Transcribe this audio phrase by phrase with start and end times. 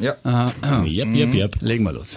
[0.00, 0.14] Ja.
[0.84, 1.56] Jep, jep, jep.
[1.60, 2.16] Legen wir los.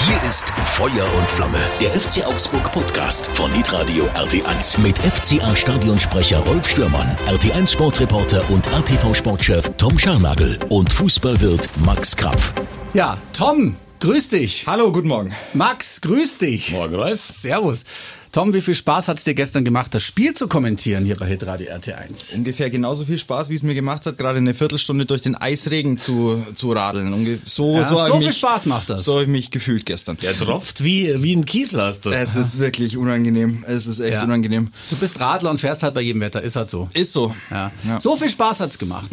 [0.00, 6.38] Hier ist Feuer und Flamme, der FC Augsburg Podcast von Hitradio RT1 mit FCA Stadionsprecher
[6.38, 12.52] Rolf Stürmann, RT1 Sportreporter und RTV Sportchef Tom Scharnagel und Fußballwirt Max Krapf.
[12.94, 14.64] Ja, Tom, grüß dich.
[14.66, 15.32] Hallo, guten Morgen.
[15.54, 16.70] Max, grüß dich.
[16.72, 17.20] Morgen, Rolf.
[17.26, 17.84] Servus.
[18.30, 21.26] Tom, wie viel Spaß hat es dir gestern gemacht, das Spiel zu kommentieren hier bei
[21.26, 22.34] Hitradio RT1?
[22.36, 25.96] Ungefähr genauso viel Spaß, wie es mir gemacht hat, gerade eine Viertelstunde durch den Eisregen
[25.98, 27.12] zu, zu radeln.
[27.12, 29.04] Unge so Ja, so, so viel mich, Spaß macht das.
[29.04, 30.18] So habe ich mich gefühlt gestern.
[30.18, 32.12] Der tropft wie, wie ein Kieslaster.
[32.12, 33.64] Es ist wirklich unangenehm.
[33.66, 34.24] Es ist echt Ja.
[34.24, 34.70] unangenehm.
[34.90, 36.88] Du bist Radler und fährst halt bei jedem Wetter, ist halt so.
[36.92, 37.34] Ist so.
[37.50, 37.72] Ja.
[37.84, 37.94] Ja.
[37.94, 38.00] Mhm.
[38.00, 39.10] So viel Spaß hat's gemacht.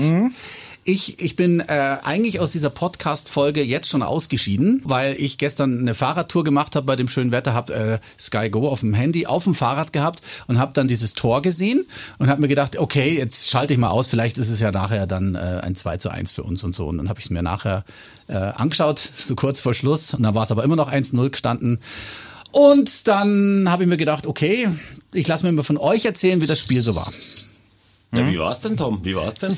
[0.87, 5.95] Ich, ich bin äh, eigentlich aus dieser Podcast-Folge jetzt schon ausgeschieden, weil ich gestern eine
[5.95, 9.45] Fahrradtour gemacht habe bei dem schönen Wetter, habe äh, Sky Go auf dem Handy auf
[9.45, 11.87] dem Fahrrad gehabt und habe dann dieses Tor gesehen
[12.19, 15.07] und habe mir gedacht, okay, jetzt schalte ich mal aus, vielleicht ist es ja nachher
[15.07, 16.85] dann äh, ein 2 zu 1 für uns und so.
[16.85, 17.83] Und dann habe ich es mir nachher
[18.27, 20.13] äh, angeschaut, so kurz vor Schluss.
[20.13, 21.79] Und dann war es aber immer noch 1-0 gestanden.
[22.51, 24.69] Und dann habe ich mir gedacht, okay,
[25.15, 27.11] ich lasse mir mal von euch erzählen, wie das Spiel so war.
[28.13, 29.03] Ja, wie war's denn, Tom?
[29.03, 29.57] Wie war's denn?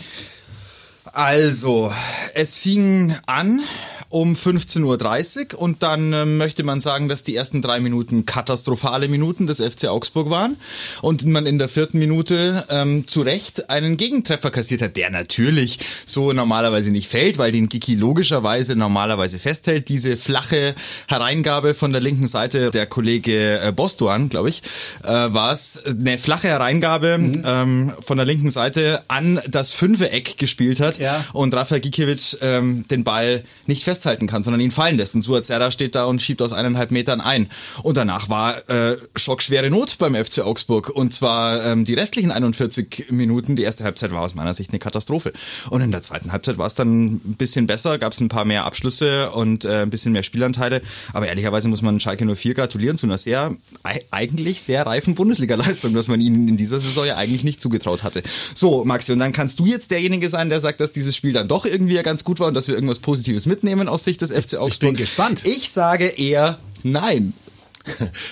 [1.18, 1.92] Also,
[2.36, 3.64] es fing an
[4.10, 9.10] um 15.30 Uhr und dann äh, möchte man sagen, dass die ersten drei Minuten katastrophale
[9.10, 10.56] Minuten des FC Augsburg waren
[11.02, 15.80] und man in der vierten Minute ähm, zu Recht einen Gegentreffer kassiert hat, der natürlich
[16.06, 19.90] so normalerweise nicht fällt, weil den Giki logischerweise normalerweise festhält.
[19.90, 20.74] Diese flache
[21.08, 24.62] Hereingabe von der linken Seite, der Kollege äh, Bostuan, glaube ich,
[25.04, 30.80] äh, war es, eine flache Hereingabe ähm, von der linken Seite an das Fünfe-Eck gespielt
[30.80, 31.07] hat Ja.
[31.34, 35.16] Und Rafael Gikiewicz ähm, den Ball nicht festhalten kann, sondern ihn fallen lässt.
[35.16, 37.48] Und Suazerda steht da und schiebt aus eineinhalb Metern ein.
[37.84, 40.90] Und danach war äh, schockschwere Not beim FC Augsburg.
[40.90, 43.56] Und zwar ähm, die restlichen 41 Minuten.
[43.56, 45.34] Die erste Halbzeit war aus meiner Sicht eine Katastrophe.
[45.70, 48.46] Und in der zweiten Halbzeit war es dann ein bisschen besser, gab es ein paar
[48.46, 50.82] mehr Abschlüsse und äh, ein bisschen mehr Spielanteile.
[51.14, 55.94] Aber ehrlicherweise muss man Schalke 04 gratulieren zu einer sehr, ei- eigentlich sehr reifen Bundesliga-Leistung,
[55.94, 58.22] dass man ihnen in dieser Saison ja eigentlich nicht zugetraut hatte.
[58.56, 61.48] So, Maxi, und dann kannst du jetzt derjenige sein, der sagt, dass dieses Spiel dann
[61.50, 64.32] doch irgendwie ja ganz gut war und dass wir irgendwas Positives mitnehmen aus Sicht des
[64.32, 64.80] FC Augsburg.
[64.80, 65.44] bin gespannt.
[65.46, 67.34] Ich sage eher nein.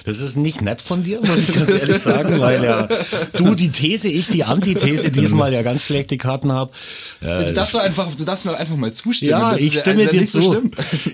[0.05, 2.87] Das ist nicht nett von dir, muss ich ganz ehrlich sagen, weil ja
[3.33, 6.71] du die These, ich die Antithese diesmal ja ganz schlechte Karten habe.
[7.21, 9.31] du, darfst doch einfach, du darfst mir einfach mal zustimmen.
[9.31, 10.41] Ja, ich stimme also dir zu.
[10.41, 10.61] So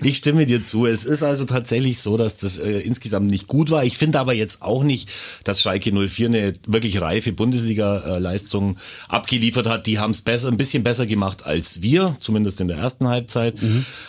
[0.02, 0.86] ich stimme dir zu.
[0.86, 3.84] Es ist also tatsächlich so, dass das äh, insgesamt nicht gut war.
[3.84, 5.08] Ich finde aber jetzt auch nicht,
[5.44, 8.76] dass Schalke 04 eine wirklich reife Bundesliga-Leistung
[9.08, 9.86] abgeliefert hat.
[9.86, 13.54] Die haben es besser, ein bisschen besser gemacht als wir, zumindest in der ersten Halbzeit.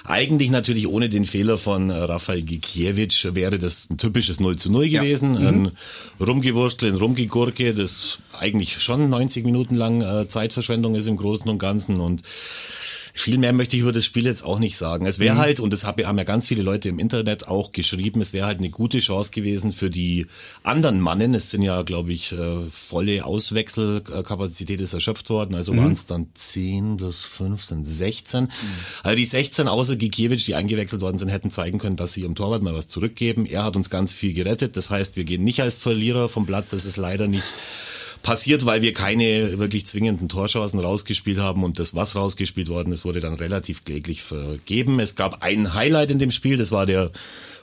[0.05, 4.71] Eigentlich natürlich ohne den Fehler von äh, Rafael Gikiewicz wäre das ein typisches 0 zu
[4.71, 5.37] 0 gewesen.
[5.37, 5.71] Ein
[6.19, 11.59] Rumgewurstel, ein Rumgegurke, das eigentlich schon 90 Minuten lang äh, Zeitverschwendung ist im Großen und
[11.59, 11.99] Ganzen.
[11.99, 12.21] Und
[13.15, 15.05] viel mehr möchte ich über das Spiel jetzt auch nicht sagen.
[15.05, 18.21] Es wäre halt, und das hab- haben ja ganz viele Leute im Internet auch geschrieben,
[18.21, 20.25] es wäre halt eine gute Chance gewesen für die
[20.63, 21.35] anderen Mannen.
[21.35, 22.37] Es sind ja, glaube ich, äh,
[22.71, 25.55] volle Auswechselkapazität ist erschöpft worden.
[25.55, 28.47] Also waren es dann 10 plus 5 sind 16.
[29.03, 32.35] Also die 16 außer Gikiewicz, die eingewechselt worden sind, hätten zeigen können, dass sie ihrem
[32.35, 33.45] Torwart mal was zurückgeben.
[33.45, 34.75] Er hat uns ganz viel gerettet.
[34.75, 36.69] Das heißt, wir gehen nicht als Verlierer vom Platz.
[36.71, 37.45] Das ist leider nicht
[38.23, 43.05] passiert, weil wir keine wirklich zwingenden Torchancen rausgespielt haben und das, was rausgespielt worden ist,
[43.05, 44.99] wurde dann relativ kläglich vergeben.
[44.99, 47.11] Es gab ein Highlight in dem Spiel, das war der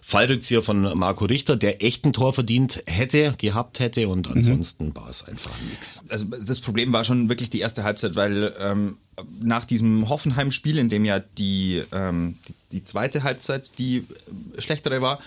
[0.02, 5.08] Fallrückzieher von Marco Richter, der echt ein Tor verdient hätte, gehabt hätte und ansonsten war
[5.08, 6.04] es einfach nix.
[6.08, 8.98] also das Problem war schon wirklich die erste Halbzeit, weil ähm,
[9.40, 15.00] nach diesem Hoffenheim-Spiel, in dem ja die, ähm, die, die zweite Halbzeit die äh, schlechtere
[15.00, 15.20] war,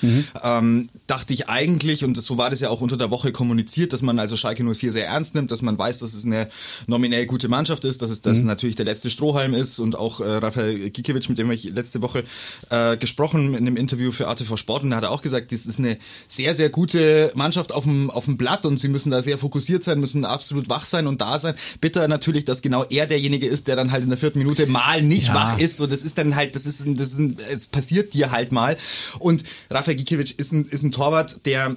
[0.44, 4.02] ähm, dachte ich eigentlich, und so war das ja auch unter der Woche kommuniziert, dass
[4.02, 6.48] man also Schalke 04 sehr ernst nimmt, dass man weiß, dass es eine
[6.88, 10.26] nominell gute Mannschaft ist, dass es das natürlich der letzte Strohhalm ist und auch äh,
[10.26, 12.24] Rafael Gikiewicz, mit dem ich letzte Woche
[12.70, 15.66] äh, gesprochen in einem Interview für ATV Sport und da hat er auch gesagt, das
[15.66, 19.22] ist eine sehr, sehr gute Mannschaft auf dem, auf dem Blatt und sie müssen da
[19.22, 21.56] sehr fokussiert sein, müssen absolut wach sein und da sein.
[21.82, 25.02] Bitter natürlich, dass genau er derjenige ist, der dann halt in der vierten Minute mal
[25.02, 25.34] nicht Ja.
[25.36, 25.78] wach ist.
[25.78, 28.52] So, das ist dann halt, das ist, ein, das ist ein, es passiert dir halt
[28.52, 28.78] mal.
[29.20, 31.76] Und Rafael Gikiewicz ist ein, ist ein Torwart, der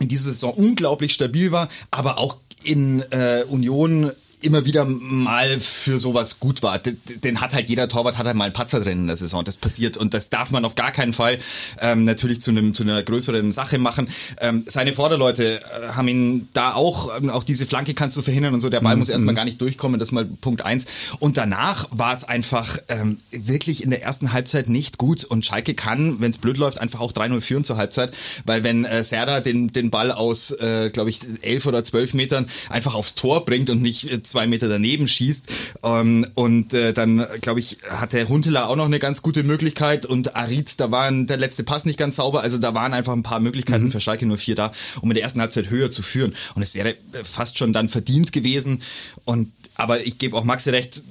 [0.00, 4.10] in dieser Saison unglaublich stabil war, aber auch in äh, Union
[4.42, 6.78] immer wieder mal für sowas gut war.
[6.78, 9.44] Den, hat halt jeder Torwart hat halt mal einen Patzer drin in der Saison.
[9.44, 11.38] Das passiert und das darf man auf gar keinen Fall
[11.80, 14.08] ähm, natürlich zu einem zu einer größeren Sache machen.
[14.40, 18.54] Ähm, seine Vorderleute äh, haben ihn da auch ähm, auch diese Flanke kannst du verhindern
[18.54, 18.68] und so.
[18.68, 19.98] Der Ball muss erstmal gar nicht durchkommen.
[19.98, 20.86] Das ist mal Punkt eins.
[21.18, 25.74] Und danach war es einfach ähm, wirklich in der ersten Halbzeit nicht gut und Schalke
[25.74, 28.12] kann, wenn es blöd läuft, einfach auch 3-0 führen zur Halbzeit,
[28.44, 32.48] weil wenn äh, Serda den den Ball aus, äh, glaube ich, elf oder zwölf Metern
[32.68, 35.46] einfach aufs Tor bringt und nicht äh, zwei Meter daneben schießt.
[35.82, 40.06] Ähm, und äh, dann, glaube ich, hat der Huntelaar auch noch eine ganz gute Möglichkeit
[40.06, 42.42] und Arid, da war der letzte Pass nicht ganz sauber.
[42.42, 43.92] Also da waren einfach ein paar Möglichkeiten mhm.
[43.92, 46.34] für Schalke 04 da, um in der ersten Halbzeit höher zu führen.
[46.54, 48.82] Und es wäre fast schon dann verdient gewesen.
[49.24, 51.02] Und aber ich gebe auch Maxi recht,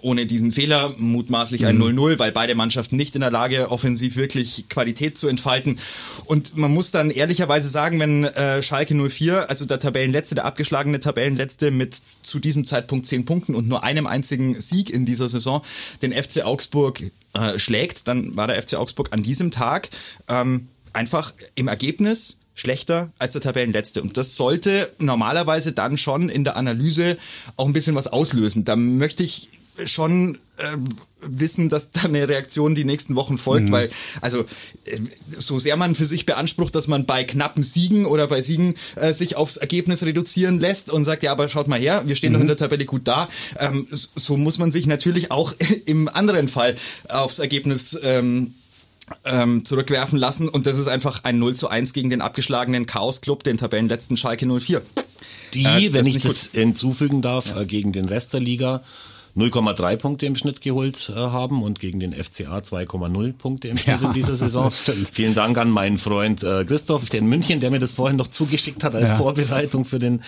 [0.00, 2.18] ohne diesen Fehler, mutmaßlich ein 0-0, mhm.
[2.18, 5.78] weil beide Mannschaften nicht in der Lage, offensiv wirklich Qualität zu entfalten.
[6.26, 11.00] Und man muss dann ehrlicherweise sagen, wenn äh, Schalke 04, also der Tabellenletzte, der abgeschlagene
[11.00, 15.62] Tabellenletzte mit zu diesem Zeitpunkt zehn Punkten und nur einem einzigen Sieg in dieser Saison,
[16.02, 17.02] den FC Augsburg
[17.34, 19.90] äh, schlägt, dann war der FC Augsburg an diesem Tag
[20.28, 24.02] ähm, einfach im Ergebnis schlechter als der Tabellenletzte.
[24.02, 27.16] Und das sollte normalerweise dann schon in der Analyse
[27.56, 28.64] auch ein bisschen was auslösen.
[28.64, 29.48] Da möchte ich
[29.86, 30.76] schon äh,
[31.20, 33.72] wissen, dass da eine Reaktion die nächsten Wochen folgt, mhm.
[33.72, 33.90] weil
[34.20, 34.40] also
[34.84, 38.74] äh, so sehr man für sich beansprucht, dass man bei knappen Siegen oder bei Siegen
[38.96, 42.30] äh, sich aufs Ergebnis reduzieren lässt und sagt, ja, aber schaut mal her, wir stehen
[42.30, 42.34] mhm.
[42.34, 43.28] noch in der Tabelle gut da,
[43.58, 45.54] ähm, so muss man sich natürlich auch
[45.86, 46.74] im anderen Fall
[47.08, 48.54] aufs Ergebnis ähm,
[49.24, 53.42] ähm, zurückwerfen lassen und das ist einfach ein 0 zu 1 gegen den abgeschlagenen Chaos-Club,
[53.42, 54.82] den Tabellenletzten Schalke 04.
[55.54, 57.62] Die, äh, wenn ich das hinzufügen darf, ja.
[57.62, 58.82] äh, gegen den Rest der Liga
[59.38, 64.00] 0,3 Punkte im Schnitt geholt äh, haben und gegen den FCA 2,0 Punkte im Schnitt
[64.00, 64.70] ja, in dieser Saison.
[64.70, 68.26] Vielen Dank an meinen Freund äh, Christoph der in München, der mir das vorhin noch
[68.26, 69.16] zugeschickt hat als ja.
[69.16, 70.22] Vorbereitung für den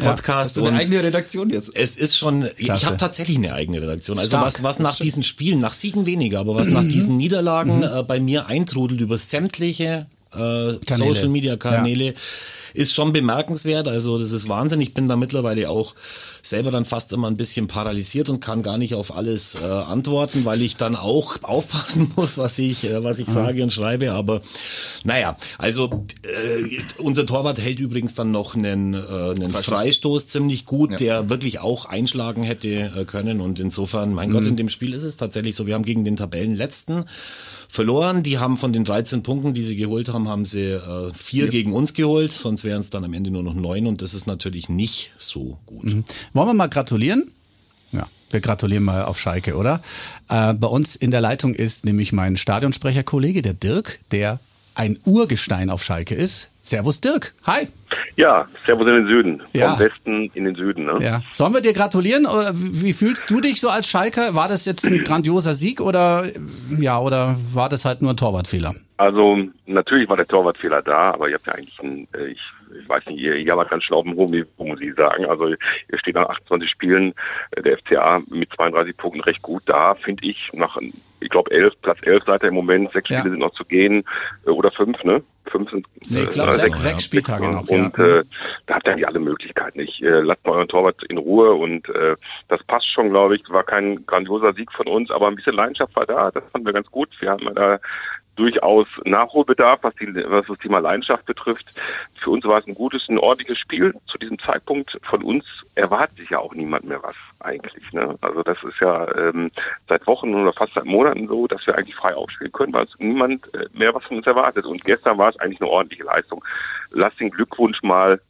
[0.00, 0.28] Podcast.
[0.28, 1.76] Ja, hast du eine eigene Redaktion jetzt?
[1.76, 2.54] Es ist schon, Klasse.
[2.58, 4.16] ich habe tatsächlich eine eigene Redaktion.
[4.16, 4.46] Also Stark.
[4.46, 7.82] was, was nach diesen Spielen, nach Siegen weniger, aber was nach diesen Niederlagen mhm.
[7.82, 12.14] äh, bei mir eintrudelt über sämtliche äh, Social Media Kanäle,
[12.76, 13.88] ist schon bemerkenswert.
[13.88, 14.80] Also das ist Wahnsinn.
[14.80, 15.94] Ich bin da mittlerweile auch
[16.42, 20.44] selber dann fast immer ein bisschen paralysiert und kann gar nicht auf alles äh, antworten,
[20.44, 23.32] weil ich dann auch aufpassen muss, was ich, äh, was ich mhm.
[23.32, 24.12] sage und schreibe.
[24.12, 24.42] Aber
[25.04, 29.64] naja, also äh, unser Torwart hält übrigens dann noch einen, äh, einen Freistoß.
[29.64, 30.96] Freistoß ziemlich gut, ja.
[30.98, 33.40] der wirklich auch einschlagen hätte äh, können.
[33.40, 34.34] Und insofern, mein mhm.
[34.34, 35.66] Gott, in dem Spiel ist es tatsächlich so.
[35.66, 37.06] Wir haben gegen den Tabellenletzten
[37.76, 38.24] verloren.
[38.24, 41.50] Die haben von den 13 Punkten, die sie geholt haben, haben sie äh, vier ja.
[41.50, 42.32] gegen uns geholt.
[42.32, 45.58] Sonst wären es dann am Ende nur noch neun und das ist natürlich nicht so
[45.66, 45.84] gut.
[45.84, 46.04] Mhm.
[46.32, 47.30] Wollen wir mal gratulieren?
[47.92, 49.80] Ja, wir gratulieren mal auf Schalke, oder?
[50.28, 54.40] Äh, bei uns in der Leitung ist nämlich mein Stadionsprecherkollege, der Dirk, der
[54.76, 56.52] ein Urgestein auf Schalke ist.
[56.60, 57.32] Servus Dirk.
[57.46, 57.68] Hi.
[58.16, 59.42] Ja, Servus in den Süden.
[59.52, 59.70] Ja.
[59.70, 60.84] Vom Westen in den Süden.
[60.84, 60.98] Ne?
[61.00, 61.22] Ja.
[61.32, 62.26] Sollen wir dir gratulieren?
[62.26, 64.34] Oder wie fühlst du dich so als Schalker?
[64.34, 66.24] War das jetzt ein grandioser Sieg oder
[66.78, 68.74] ja, oder war das halt nur ein Torwartfehler?
[68.98, 72.40] Also natürlich war der Torwartfehler da, aber ihr habt ja eigentlich ein, äh, ich,
[72.82, 75.26] ich weiß nicht, ihr jammert ganz schön auf dem hohen Niveau, muss ich sagen.
[75.26, 77.14] Also ihr steht nach 28 Spielen
[77.52, 80.50] äh, der FCA mit 32 Punkten recht gut da, finde ich.
[80.52, 80.76] Nach,
[81.20, 83.18] ich glaube, elf, Platz 11 seid ihr im Moment, sechs ja.
[83.18, 84.04] Spiele sind noch zu gehen,
[84.46, 85.22] äh, oder fünf, ne?
[85.50, 87.68] Fünf sind sechs, äh, sechs, sechs Spieltage noch.
[87.68, 88.04] Und ja.
[88.04, 88.24] äh,
[88.66, 89.78] da habt ihr eigentlich alle Möglichkeiten.
[89.80, 92.16] Ich äh, lasst mal euren Torwart in Ruhe und äh,
[92.48, 93.42] das passt schon, glaube ich.
[93.48, 96.30] War kein grandioser Sieg von uns, aber ein bisschen Leidenschaft war da.
[96.32, 97.08] Das fanden wir ganz gut.
[97.20, 97.78] Wir haben da
[98.36, 101.66] durchaus Nachholbedarf, was, die, was das Thema Leidenschaft betrifft.
[102.20, 104.98] Für uns war es ein gutes, ein ordentliches Spiel zu diesem Zeitpunkt.
[105.02, 105.44] Von uns
[105.74, 107.92] erwartet sich ja auch niemand mehr was eigentlich.
[107.92, 108.16] Ne?
[108.20, 109.50] Also das ist ja ähm,
[109.88, 113.52] seit Wochen oder fast seit Monaten so, dass wir eigentlich frei aufspielen können, weil niemand
[113.54, 114.66] äh, mehr was von uns erwartet.
[114.66, 116.44] Und gestern war es eigentlich eine ordentliche Leistung.
[116.90, 118.20] Lass den Glückwunsch mal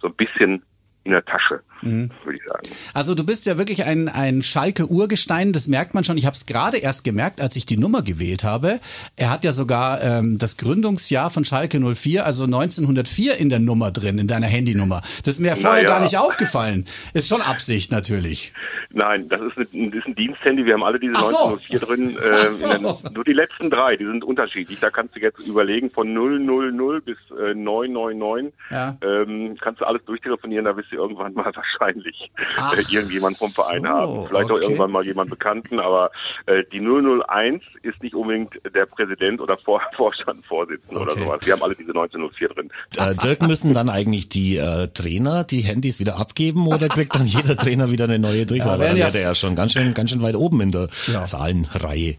[0.00, 0.62] so ein bisschen
[1.04, 2.10] in der Tasche, mhm.
[2.24, 2.68] würde ich sagen.
[2.92, 6.18] Also du bist ja wirklich ein, ein Schalke-Urgestein, das merkt man schon.
[6.18, 8.80] Ich habe es gerade erst gemerkt, als ich die Nummer gewählt habe.
[9.16, 13.90] Er hat ja sogar ähm, das Gründungsjahr von Schalke 04, also 1904 in der Nummer
[13.90, 15.00] drin, in deiner Handynummer.
[15.24, 15.96] Das ist mir vorher naja.
[15.96, 16.84] gar nicht aufgefallen.
[17.12, 18.52] Ist schon Absicht natürlich.
[18.94, 20.64] Nein, das ist, ein, das ist ein Diensthandy.
[20.64, 21.52] Wir haben alle diese so.
[21.52, 22.16] 1904 drin.
[22.16, 23.00] Äh, so.
[23.12, 24.78] nur die letzten drei, die sind unterschiedlich.
[24.78, 28.52] Da kannst du jetzt überlegen von 000 bis äh, 999.
[28.70, 28.96] Ja.
[29.02, 30.64] Ähm, kannst du alles durchtelefonieren.
[30.64, 34.26] Da bist du irgendwann mal wahrscheinlich Ach, äh, irgendjemand vom Verein so, haben.
[34.26, 34.52] Vielleicht okay.
[34.52, 35.80] auch irgendwann mal jemand Bekannten.
[35.80, 36.10] Aber
[36.46, 41.12] äh, die 001 ist nicht unbedingt der Präsident oder Vor Vorstandsvorsitzende okay.
[41.12, 41.46] oder sowas.
[41.46, 42.70] Wir haben alle diese 1904 drin.
[42.96, 47.26] Äh, Dirk, müssen dann eigentlich die äh, Trainer die Handys wieder abgeben oder kriegt dann
[47.26, 48.80] jeder Trainer wieder eine neue Durchwahl?
[48.80, 51.24] Ja, dann wäre der ja schon ganz schön, ganz schön weit oben in der ja.
[51.24, 52.16] Zahlenreihe.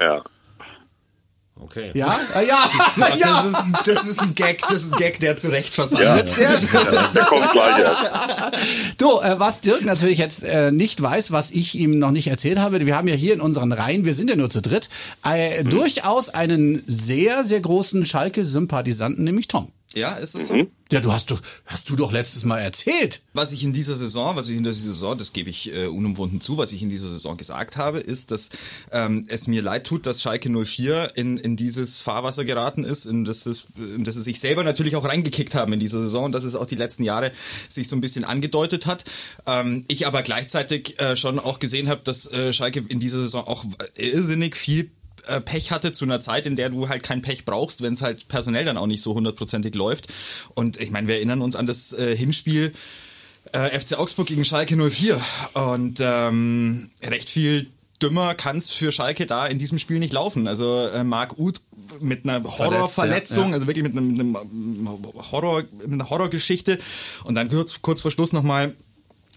[0.00, 0.22] Ja.
[1.66, 1.90] Okay.
[1.94, 3.42] Ja, ah, ja, ja, ja.
[3.42, 6.38] Das, ist, das ist ein Gag, das ist ein Gag, der zu Recht versandet.
[6.38, 7.08] Ja, ja.
[7.12, 8.52] Der kommt gleich ja.
[8.98, 12.60] Du, äh, was Dirk natürlich jetzt äh, nicht weiß, was ich ihm noch nicht erzählt
[12.60, 14.88] habe, wir haben ja hier in unseren Reihen, wir sind ja nur zu dritt,
[15.24, 15.70] äh, hm.
[15.70, 19.72] durchaus einen sehr, sehr großen Schalke-Sympathisanten, nämlich Tom.
[19.96, 20.66] Ja, ist es so?
[20.92, 23.22] Ja, du hast, du hast du doch letztes Mal erzählt.
[23.32, 26.42] Was ich in dieser Saison, was ich in dieser Saison, das gebe ich äh, unumwunden
[26.42, 28.50] zu, was ich in dieser Saison gesagt habe, ist, dass
[28.92, 33.24] ähm, es mir leid tut, dass Schalke 04 in, in dieses Fahrwasser geraten ist, in
[33.24, 36.32] das, es, in das es sich selber natürlich auch reingekickt haben in dieser Saison und
[36.32, 37.32] dass es auch die letzten Jahre
[37.70, 39.04] sich so ein bisschen angedeutet hat.
[39.46, 43.46] Ähm, ich aber gleichzeitig äh, schon auch gesehen habe, dass äh, Schalke in dieser Saison
[43.46, 43.64] auch
[43.96, 44.90] irrsinnig viel
[45.26, 48.02] äh, Pech hatte zu einer Zeit, in der du halt kein Pech brauchst, wenn es
[48.02, 50.08] halt personell dann auch nicht so hundertprozentig läuft.
[50.54, 52.72] Und ich meine, wir erinnern uns an das äh, Hinspiel
[53.52, 55.20] äh, FC Augsburg gegen Schalke 04
[55.54, 57.70] und ähm, recht viel
[58.02, 60.48] dümmer kann es für Schalke da in diesem Spiel nicht laufen.
[60.48, 61.62] Also äh, Marc Uth
[62.00, 63.54] mit einer Horrorverletzung, ja.
[63.54, 64.98] also wirklich mit einem, mit einem
[65.32, 66.78] Horror, mit einer Horrorgeschichte
[67.24, 68.74] und dann kurz, kurz vor Schluss nochmal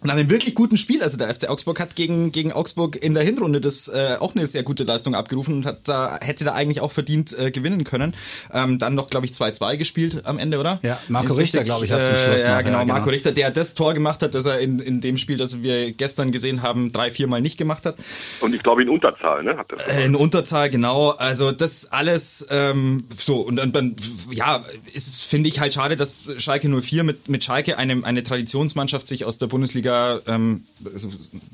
[0.04, 3.24] nach einem wirklich guten Spiel, also der FC Augsburg hat gegen, gegen Augsburg in der
[3.24, 6.80] Hinrunde das äh, auch eine sehr gute Leistung abgerufen und hat da hätte da eigentlich
[6.82, 8.14] auch verdient äh, gewinnen können.
[8.54, 10.80] Ähm, dann noch, glaube ich, 2-2 gespielt am Ende, oder?
[10.84, 12.44] Ja, Marco Richter, glaube ich, hat zum Schluss.
[12.44, 14.80] Äh, ja, genau, ja, genau, Marco Richter, der das Tor gemacht hat, das er in,
[14.80, 17.96] in dem Spiel, das wir gestern gesehen haben, drei, viermal nicht gemacht hat.
[18.40, 19.58] Und ich glaube in Unterzahl, ne?
[19.58, 21.10] Hat das äh, in Unterzahl, genau.
[21.10, 23.96] Also das alles ähm, so und dann, dann
[24.32, 24.64] ja,
[24.94, 29.26] ist finde ich halt schade, dass Schalke 04 mit mit Schalke eine eine Traditionsmannschaft sich
[29.26, 29.89] aus der Bundesliga
[30.28, 30.64] ähm,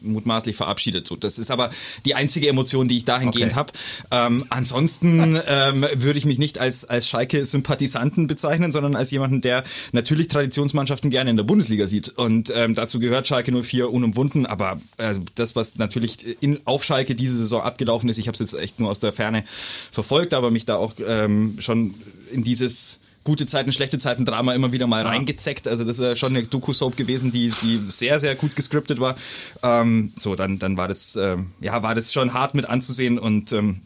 [0.01, 1.07] mutmaßlich verabschiedet.
[1.07, 1.69] So, das ist aber
[2.05, 3.55] die einzige Emotion, die ich dahingehend okay.
[3.55, 3.73] habe.
[4.11, 9.63] Ähm, ansonsten ähm, würde ich mich nicht als, als Schalke-Sympathisanten bezeichnen, sondern als jemanden, der
[9.91, 12.09] natürlich Traditionsmannschaften gerne in der Bundesliga sieht.
[12.17, 14.45] Und ähm, dazu gehört Schalke 04 unumwunden.
[14.45, 18.39] Aber äh, das, was natürlich in, auf Schalke diese Saison abgelaufen ist, ich habe es
[18.39, 19.43] jetzt echt nur aus der Ferne
[19.91, 21.93] verfolgt, aber mich da auch ähm, schon
[22.31, 25.09] in dieses gute Zeiten, schlechte Zeiten Drama immer wieder mal ja.
[25.09, 25.67] reingezeckt.
[25.67, 29.17] Also das wäre schon eine Doku-Soap gewesen, die, die sehr, sehr gut gescriptet war.
[29.61, 33.51] Ähm, so, dann, dann war das, ähm, ja, war das schon hart mit anzusehen und
[33.51, 33.81] ähm,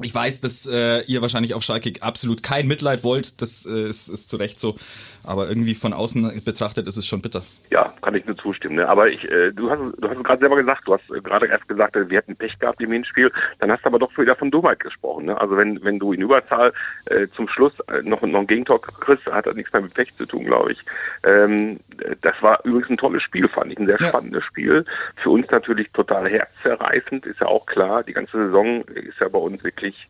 [0.00, 3.40] ich weiß, dass äh, ihr wahrscheinlich auf Schalke absolut kein Mitleid wollt.
[3.42, 4.74] Das äh, ist, ist zu Recht so.
[5.26, 7.42] Aber irgendwie von außen betrachtet ist es schon bitter.
[7.70, 8.76] Ja, kann ich nur zustimmen.
[8.76, 8.88] Ne?
[8.88, 11.46] Aber ich, äh, du hast, du hast es gerade selber gesagt, du hast äh, gerade
[11.46, 13.30] erst gesagt, wir hätten Pech gehabt im Hinspiel.
[13.60, 15.26] Dann hast du aber doch wieder von Dummheit gesprochen.
[15.26, 15.40] Ne?
[15.40, 16.72] Also wenn, wenn du in Überzahl
[17.06, 20.14] äh, zum Schluss äh, noch, noch ein Gegentor kriegst, hat das nichts mehr mit Pech
[20.16, 20.78] zu tun, glaube ich.
[21.24, 21.78] Ähm,
[22.20, 23.78] das war übrigens ein tolles Spiel, fand ich.
[23.78, 24.08] Ein sehr ja.
[24.08, 24.84] spannendes Spiel.
[25.22, 28.02] Für uns natürlich total herzzerreißend, ist ja auch klar.
[28.02, 30.08] Die ganze Saison ist ja bei uns wirklich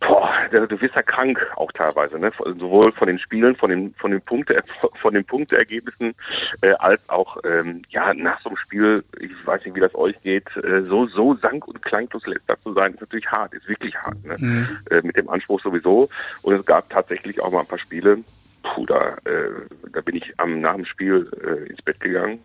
[0.00, 2.30] Boah, du wirst ja krank auch teilweise, ne?
[2.58, 4.62] sowohl von den Spielen, von den von den Punkte,
[5.00, 6.14] von den Punkteergebnissen,
[6.60, 9.04] äh, als auch ähm, ja nach so einem Spiel.
[9.20, 10.54] Ich weiß nicht, wie das euch geht.
[10.56, 14.22] Äh, so so sank und klanglos letzter zu sein, ist natürlich hart, ist wirklich hart,
[14.24, 14.36] ne?
[14.38, 14.68] Mhm.
[14.90, 16.10] Äh, mit dem Anspruch sowieso.
[16.42, 18.18] Und es gab tatsächlich auch mal ein paar Spiele.
[18.62, 19.50] Puh, da äh,
[19.92, 22.40] da bin ich am nach dem Spiel äh, ins Bett gegangen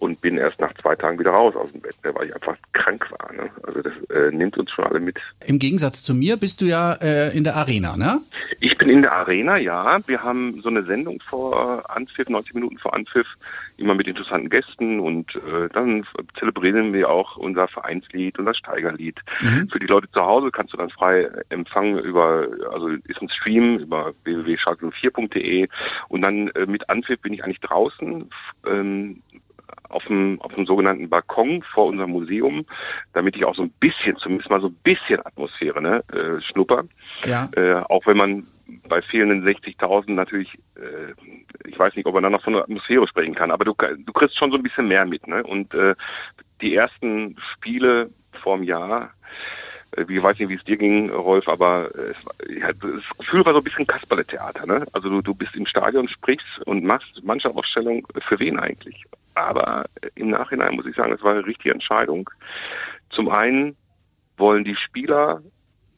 [0.00, 2.56] und bin erst nach zwei Tagen wieder raus aus dem Bett, ne, weil ich einfach
[2.72, 3.32] krank war.
[3.32, 3.50] Ne?
[3.62, 5.18] Also das äh, nimmt uns schon alle mit.
[5.46, 8.20] Im Gegensatz zu mir bist du ja äh, in der Arena, ne?
[8.60, 10.00] Ich bin in der Arena, ja.
[10.06, 13.26] Wir haben so eine Sendung vor Anpfiff, 90 Minuten vor Anpfiff,
[13.76, 16.06] immer mit interessanten Gästen und äh, dann
[16.38, 19.20] zelebrieren wir auch unser Vereinslied, unser Steigerlied.
[19.42, 19.68] Mhm.
[19.70, 23.78] Für die Leute zu Hause kannst du dann frei empfangen über, also ist ein Stream
[23.78, 25.68] über www.schalke04.de
[26.08, 28.30] und dann äh, mit Anpfiff bin ich eigentlich draußen.
[28.66, 29.22] Ähm,
[29.90, 32.64] auf dem, auf dem sogenannten Balkon vor unserem Museum,
[33.12, 36.84] damit ich auch so ein bisschen, zumindest mal so ein bisschen Atmosphäre ne, äh, schnupper.
[37.24, 37.48] Ja.
[37.56, 38.46] Äh, auch wenn man
[38.88, 43.06] bei fehlenden 60.000 natürlich, äh, ich weiß nicht, ob man dann noch von einer Atmosphäre
[43.08, 45.26] sprechen kann, aber du, du kriegst schon so ein bisschen mehr mit.
[45.26, 45.42] Ne?
[45.42, 45.94] Und äh,
[46.60, 48.10] die ersten Spiele
[48.42, 49.10] vorm Jahr,
[49.96, 52.16] ich weiß nicht, wie es dir ging, Rolf, aber es,
[52.48, 54.66] ja, das Gefühl war so ein bisschen Kasperle-Theater.
[54.66, 54.86] Ne?
[54.92, 59.04] Also du, du bist im Stadion, sprichst und machst Mannschaftsaufstellung für wen eigentlich?
[59.34, 62.30] Aber im Nachhinein muss ich sagen, es war eine richtige Entscheidung.
[63.10, 63.76] Zum einen
[64.36, 65.42] wollen die Spieler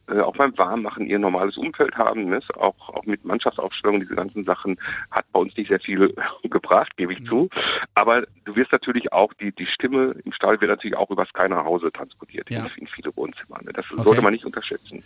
[0.07, 2.29] äh, auch beim Warmmachen ihr normales Umfeld haben.
[2.29, 2.39] Ne?
[2.55, 4.77] Auch, auch mit Mannschaftsaufstellung, diese ganzen Sachen
[5.11, 7.25] hat bei uns nicht sehr viel gebracht, gebe ich mhm.
[7.25, 7.49] zu.
[7.93, 11.63] Aber du wirst natürlich auch, die, die Stimme im Stall wird natürlich auch übers Keiner
[11.63, 12.65] Hause transportiert ja.
[12.65, 13.59] in, in viele Wohnzimmer.
[13.63, 13.71] Ne?
[13.73, 14.03] Das okay.
[14.03, 15.03] sollte man nicht unterschätzen.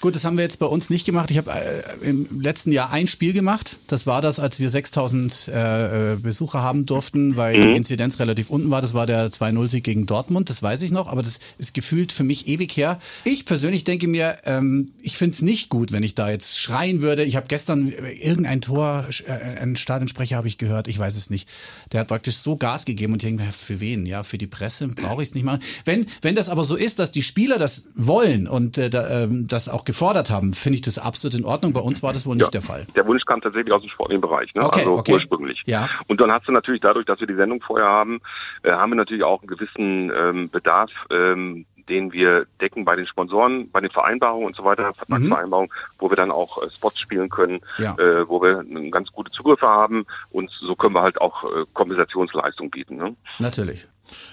[0.00, 1.30] Gut, das haben wir jetzt bei uns nicht gemacht.
[1.30, 3.76] Ich habe äh, im letzten Jahr ein Spiel gemacht.
[3.86, 7.62] Das war das, als wir 6000 äh, Besucher haben durften, weil mhm.
[7.64, 8.80] die Inzidenz relativ unten war.
[8.80, 12.24] Das war der 2-0-Sieg gegen Dortmund, das weiß ich noch, aber das ist gefühlt für
[12.24, 12.98] mich ewig her.
[13.24, 17.02] Ich persönlich denke mir, ähm, ich finde es nicht gut, wenn ich da jetzt schreien
[17.02, 17.24] würde.
[17.24, 21.46] Ich habe gestern irgendein Tor, äh, einen Stadionsprecher habe ich gehört, ich weiß es nicht.
[21.92, 24.06] Der hat praktisch so Gas gegeben und ich denke mir, für wen?
[24.06, 25.58] Ja, für die Presse brauche ich es nicht mal.
[25.84, 29.68] Wenn, wenn das aber so ist, dass die Spieler das wollen und äh, ähm, das
[29.68, 31.72] auch gefordert haben, finde ich das absolut in Ordnung.
[31.72, 32.86] Bei uns war das wohl nicht ja, der Fall.
[32.94, 34.64] Der Wunsch kam tatsächlich aus dem sportlichen Bereich, ne?
[34.64, 35.14] Okay, also okay.
[35.14, 35.62] ursprünglich.
[35.66, 35.88] Ja.
[36.06, 38.20] Und dann hast du natürlich dadurch, dass wir die Sendung vorher haben,
[38.62, 43.06] äh, haben wir natürlich auch einen gewissen ähm, Bedarf, ähm, den wir decken bei den
[43.08, 45.94] Sponsoren, bei den Vereinbarungen und so weiter, Vertragsvereinbarungen, mhm.
[45.98, 47.98] wo wir dann auch äh, Spots spielen können, ja.
[47.98, 52.70] äh, wo wir ganz gute Zugriffe haben und so können wir halt auch äh, Kompensationsleistung
[52.70, 52.96] bieten.
[52.96, 53.16] Ne?
[53.40, 53.88] Natürlich.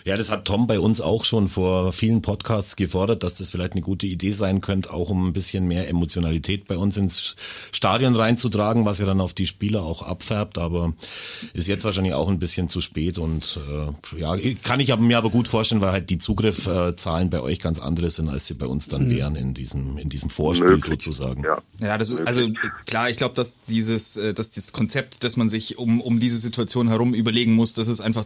[0.05, 3.73] Ja, das hat Tom bei uns auch schon vor vielen Podcasts gefordert, dass das vielleicht
[3.73, 7.35] eine gute Idee sein könnte, auch um ein bisschen mehr Emotionalität bei uns ins
[7.71, 10.57] Stadion reinzutragen, was ja dann auf die Spieler auch abfärbt.
[10.57, 10.93] Aber
[11.53, 13.59] ist jetzt wahrscheinlich auch ein bisschen zu spät und
[14.13, 17.79] äh, ja, kann ich mir aber gut vorstellen, weil halt die Zugriffzahlen bei euch ganz
[17.79, 19.09] andere sind, als sie bei uns dann mhm.
[19.11, 20.85] wären in diesem in diesem Vorspiel Möglich.
[20.85, 21.43] sozusagen.
[21.43, 22.47] Ja, ja das, also
[22.85, 26.37] klar, ich glaube, dass dieses, äh, dass dieses Konzept, dass man sich um um diese
[26.37, 28.25] Situation herum überlegen muss, das ist einfach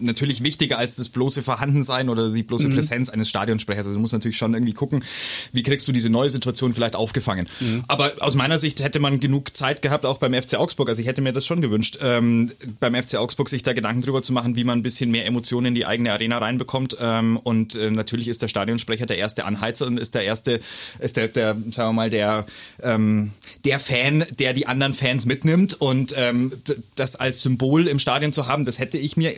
[0.00, 2.74] natürlich wichtig wichtiger als das bloße Vorhandensein oder die bloße mhm.
[2.74, 3.86] Präsenz eines Stadionsprechers.
[3.86, 5.04] Also du musst natürlich schon irgendwie gucken,
[5.52, 7.46] wie kriegst du diese neue Situation vielleicht aufgefangen.
[7.60, 7.84] Mhm.
[7.88, 10.88] Aber aus meiner Sicht hätte man genug Zeit gehabt, auch beim FC Augsburg.
[10.88, 14.22] Also ich hätte mir das schon gewünscht, ähm, beim FC Augsburg sich da Gedanken drüber
[14.22, 16.96] zu machen, wie man ein bisschen mehr Emotionen in die eigene Arena reinbekommt.
[16.98, 20.60] Ähm, und äh, natürlich ist der Stadionsprecher der erste Anheizer und ist der erste,
[20.98, 22.46] ist der, der sagen wir mal, der,
[22.82, 23.32] ähm,
[23.64, 25.74] der Fan, der die anderen Fans mitnimmt.
[25.80, 26.52] Und ähm,
[26.94, 29.34] das als Symbol im Stadion zu haben, das hätte ich mir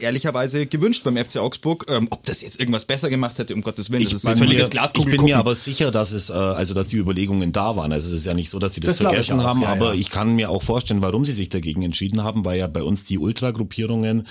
[0.00, 1.86] ehrlicherweise gewünscht beim FC Augsburg.
[1.88, 4.70] Ähm, ob das jetzt irgendwas besser gemacht hätte, um Gottes Willen, ich das ist völliges
[4.70, 5.12] Glaskugel.
[5.12, 7.92] Ich bin mir aber sicher, dass es, äh, also dass die Überlegungen da waren.
[7.92, 10.00] Also es ist ja nicht so, dass sie das, das vergessen haben, ja, aber ja.
[10.00, 13.04] ich kann mir auch vorstellen, warum sie sich dagegen entschieden haben, weil ja bei uns
[13.04, 14.26] die Ultragruppierungen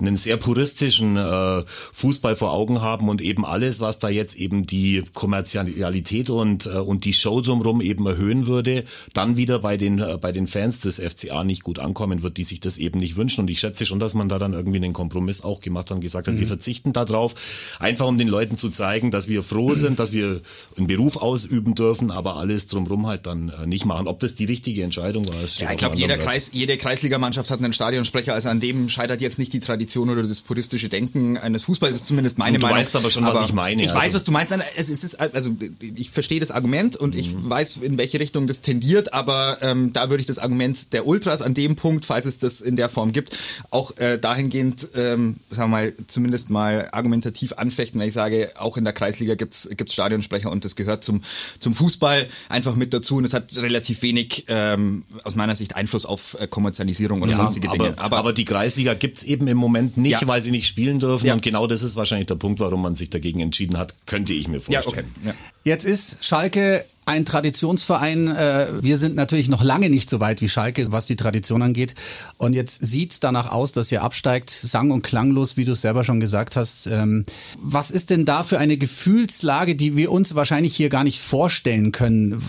[0.00, 4.66] einen sehr puristischen äh, Fußball vor Augen haben und eben alles, was da jetzt eben
[4.66, 9.98] die Kommerzialität und, äh, und die Show drumherum eben erhöhen würde, dann wieder bei den,
[9.98, 13.16] äh, bei den Fans des FCA nicht gut ankommen wird, die sich das eben nicht
[13.16, 13.42] wünschen.
[13.42, 16.00] Und ich schätze schon, dass man da dann irgendwie einen Kompromiss auch gemacht hat und
[16.00, 16.40] gesagt hat, mhm.
[16.40, 17.34] wir verzichten darauf,
[17.78, 20.40] einfach um den Leuten zu zeigen, dass wir froh sind, dass wir
[20.76, 24.06] einen Beruf ausüben dürfen, aber alles drumherum halt dann äh, nicht machen.
[24.06, 27.62] Ob das die richtige Entscheidung war, ist Ja, ich glaube, jeder Kreis, jede Kreisligamannschaft hat
[27.62, 31.36] einen Stadionsprecher, also an dem scheitert jetzt nicht die Tradition Tradition oder das puristische Denken
[31.36, 32.76] eines Fußballs ist zumindest meine du Meinung.
[32.76, 33.80] Du weißt aber schon, aber was ich meine.
[33.80, 34.00] Ich also.
[34.00, 34.54] weiß, was du meinst.
[34.76, 35.50] Es ist, also
[35.80, 37.20] ich verstehe das Argument und mhm.
[37.20, 41.06] ich weiß, in welche Richtung das tendiert, aber ähm, da würde ich das Argument der
[41.06, 43.36] Ultras an dem Punkt, falls es das in der Form gibt,
[43.70, 48.76] auch äh, dahingehend, ähm, sagen wir mal, zumindest mal argumentativ anfechten, wenn ich sage, auch
[48.76, 51.22] in der Kreisliga gibt's gibt's Stadionsprecher und das gehört zum,
[51.58, 56.06] zum Fußball einfach mit dazu und es hat relativ wenig ähm, aus meiner Sicht Einfluss
[56.06, 57.94] auf äh, Kommerzialisierung oder ja, sonstige Dinge.
[57.98, 60.28] Aber, aber, die Kreisliga gibt's eben im Moment Moment nicht, ja.
[60.28, 61.26] weil sie nicht spielen dürfen.
[61.26, 61.34] Ja.
[61.34, 64.48] Und genau das ist wahrscheinlich der Punkt, warum man sich dagegen entschieden hat, könnte ich
[64.48, 65.06] mir vorstellen.
[65.24, 65.38] Ja, okay.
[65.64, 68.28] Jetzt ist Schalke ein Traditionsverein.
[68.28, 71.94] Äh, wir sind natürlich noch lange nicht so weit wie Schalke, was die Tradition angeht.
[72.36, 75.80] Und jetzt sieht es danach aus, dass ihr absteigt, sang- und klanglos, wie du es
[75.80, 76.86] selber schon gesagt hast.
[76.86, 77.24] Ähm,
[77.58, 81.92] was ist denn da für eine Gefühlslage, die wir uns wahrscheinlich hier gar nicht vorstellen
[81.92, 82.40] können?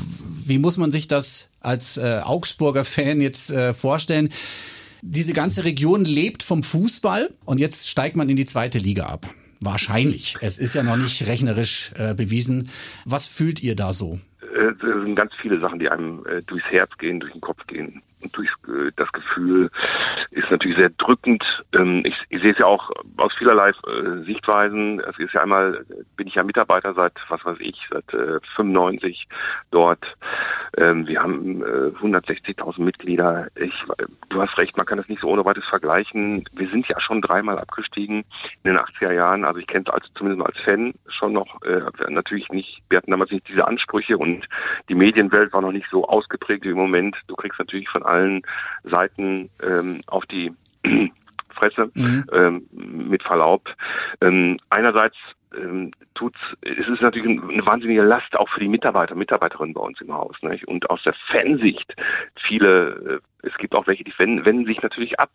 [0.45, 4.29] Wie muss man sich das als äh, Augsburger Fan jetzt äh, vorstellen?
[5.01, 9.27] Diese ganze Region lebt vom Fußball und jetzt steigt man in die zweite Liga ab.
[9.61, 10.35] Wahrscheinlich.
[10.41, 12.69] Es ist ja noch nicht rechnerisch äh, bewiesen.
[13.05, 14.19] Was fühlt ihr da so?
[14.61, 18.01] Es sind ganz viele Sachen, die einem äh, durchs Herz gehen, durch den Kopf gehen
[18.33, 19.69] durch äh, das Gefühl
[20.31, 21.43] ist natürlich sehr drückend.
[21.73, 24.99] Ähm, ich, ich sehe es ja auch aus vielerlei äh, Sichtweisen.
[25.01, 29.27] Es ist ja einmal, bin ich ja Mitarbeiter seit, was weiß ich, seit äh, 95
[29.71, 30.05] dort.
[30.77, 33.47] Ähm, wir haben äh, 160.000 Mitglieder.
[33.55, 33.73] Ich,
[34.29, 36.43] du hast recht, man kann das nicht so ohne weiteres vergleichen.
[36.53, 38.23] Wir sind ja schon dreimal abgestiegen
[38.63, 39.43] in den 80er Jahren.
[39.43, 41.61] Also ich kenne es als, zumindest als Fan schon noch.
[41.63, 44.47] Äh, natürlich nicht, wir hatten damals nicht diese Ansprüche und
[44.89, 47.15] die Medienwelt war noch nicht so ausgeprägt wie im Moment.
[47.27, 48.41] Du kriegst natürlich von allen
[48.83, 50.53] Seiten ähm, auf die
[51.51, 52.25] Fresse, mhm.
[52.31, 53.69] ähm, mit Verlaub.
[54.21, 55.15] Ähm, einerseits
[55.55, 59.99] ähm, tut's, es ist natürlich eine wahnsinnige Last auch für die Mitarbeiter, Mitarbeiterinnen bei uns
[60.01, 60.35] im Haus.
[60.41, 60.67] Nicht?
[60.67, 61.93] Und aus der Fansicht,
[62.47, 65.31] viele äh, es gibt auch welche, die wenden, wenden sich natürlich ab.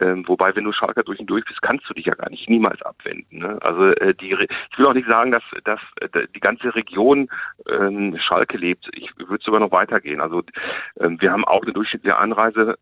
[0.00, 2.48] Ähm, wobei, wenn du Schalker durch und durch bist, kannst du dich ja gar nicht
[2.48, 3.38] niemals abwenden.
[3.38, 3.58] Ne?
[3.62, 7.28] Also äh, die, ich will auch nicht sagen, dass, dass äh, die ganze Region
[7.68, 8.88] ähm, Schalke lebt.
[8.92, 10.20] Ich würde sogar noch weitergehen.
[10.20, 10.42] Also
[11.00, 12.78] ähm, wir haben auch eine durchschnittliche Anreise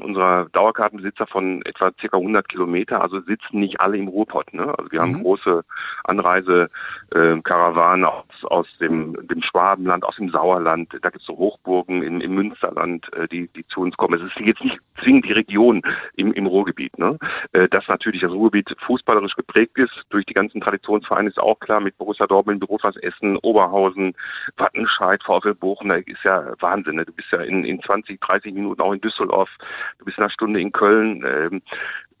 [0.00, 3.02] unserer Dauerkartenbesitzer von etwa circa 100 Kilometer.
[3.02, 4.52] Also sitzen nicht alle im Ruhrpott.
[4.54, 4.72] Ne?
[4.78, 5.14] Also wir mhm.
[5.14, 5.64] haben große
[6.04, 6.70] Anreise
[7.10, 10.92] äh, Karawanen aus, aus dem, dem Schwabenland, aus dem Sauerland.
[11.02, 14.20] Da gibt es so Hochburgen im, im Münsterland, äh, die, die zu uns kommen.
[14.20, 15.82] Es ist jetzt nicht zwingend die Region
[16.14, 16.98] im, im Ruhrgebiet.
[16.98, 17.18] Ne?
[17.52, 21.80] Äh, dass natürlich das Ruhrgebiet fußballerisch geprägt ist durch die ganzen Traditionsvereine ist auch klar
[21.80, 24.14] mit Borussia Dortmund, Rot-Weiß Essen, Oberhausen,
[24.56, 25.88] Wattenscheid, VfL Bochum.
[25.88, 26.96] Da ist ja Wahnsinn.
[26.96, 27.04] Ne?
[27.04, 29.50] Du bist ja in, in 20, 30 Minuten auch in Düsseldorf.
[29.98, 31.24] Du bist in einer Stunde in Köln.
[31.26, 31.62] Ähm,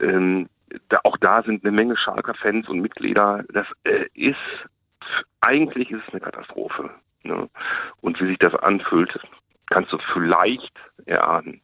[0.00, 0.48] ähm,
[0.88, 3.44] da, auch da sind eine Menge Schalker-Fans und Mitglieder.
[3.52, 4.36] Das äh, ist
[5.40, 6.90] eigentlich ist es eine Katastrophe.
[7.24, 7.48] Ne?
[8.00, 9.18] Und wie sich das anfühlt,
[9.66, 10.72] kannst du vielleicht
[11.06, 11.60] erahnen.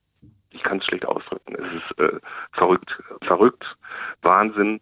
[0.58, 1.54] Ich kann es schlecht ausdrücken.
[1.54, 2.18] Es ist äh,
[2.52, 2.90] verrückt,
[3.26, 3.64] verrückt,
[4.22, 4.80] Wahnsinn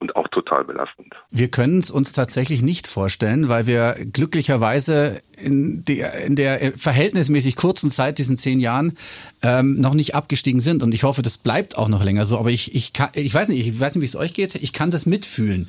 [0.00, 1.14] und auch total belastend.
[1.30, 7.56] Wir können es uns tatsächlich nicht vorstellen, weil wir glücklicherweise in der, in der verhältnismäßig
[7.56, 8.96] kurzen Zeit, diesen zehn Jahren,
[9.42, 10.82] ähm, noch nicht abgestiegen sind.
[10.82, 12.38] Und ich hoffe, das bleibt auch noch länger so.
[12.38, 14.56] Aber ich, ich, kann, ich weiß nicht, ich weiß nicht, wie es euch geht.
[14.56, 15.68] Ich kann das mitfühlen.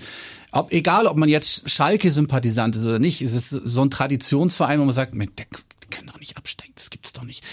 [0.52, 4.86] Ob, egal, ob man jetzt Schalke-Sympathisant ist oder nicht, ist es so ein Traditionsverein, wo
[4.86, 5.46] man sagt, der, der
[5.90, 7.44] kann doch nicht absteigen, das gibt's doch nicht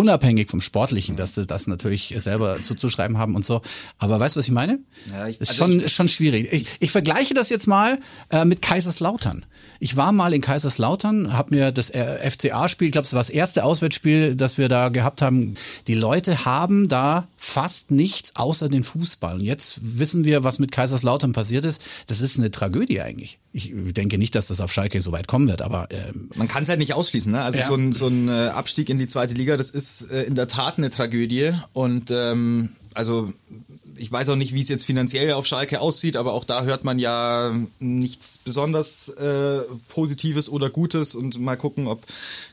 [0.00, 3.60] unabhängig vom Sportlichen, dass sie das natürlich selber zuzuschreiben haben und so.
[3.98, 4.78] Aber weißt du, was ich meine?
[5.12, 6.50] Ja, ich, ist also schon, ich, schon schwierig.
[6.50, 7.98] Ich, ich vergleiche das jetzt mal
[8.30, 9.44] äh, mit Kaiserslautern.
[9.78, 13.30] Ich war mal in Kaiserslautern, habe mir das äh, FCA-Spiel, ich glaube, es war das
[13.30, 15.54] erste Auswärtsspiel, das wir da gehabt haben.
[15.86, 19.34] Die Leute haben da fast nichts außer den Fußball.
[19.34, 21.82] Und jetzt wissen wir, was mit Kaiserslautern passiert ist.
[22.06, 23.38] Das ist eine Tragödie eigentlich.
[23.52, 26.62] Ich denke nicht, dass das auf Schalke so weit kommen wird, aber ähm, man kann
[26.62, 27.32] es halt nicht ausschließen.
[27.32, 27.42] Ne?
[27.42, 27.66] Also ja.
[27.66, 30.46] so ein, so ein äh, Abstieg in die zweite Liga, das ist äh, in der
[30.46, 31.52] Tat eine Tragödie.
[31.72, 33.32] Und ähm, also
[34.00, 36.84] ich weiß auch nicht, wie es jetzt finanziell auf Schalke aussieht, aber auch da hört
[36.84, 42.02] man ja nichts besonders äh, Positives oder Gutes und mal gucken, ob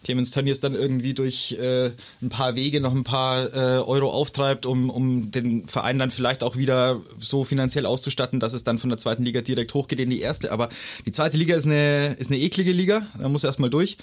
[0.03, 4.65] Clemens Tönnies dann irgendwie durch äh, ein paar Wege noch ein paar äh, Euro auftreibt,
[4.65, 8.89] um, um den Verein dann vielleicht auch wieder so finanziell auszustatten, dass es dann von
[8.89, 10.51] der zweiten Liga direkt hochgeht in die erste.
[10.51, 10.67] Aber
[11.05, 13.97] die zweite Liga ist eine, ist eine eklige Liga, da muss erstmal durch.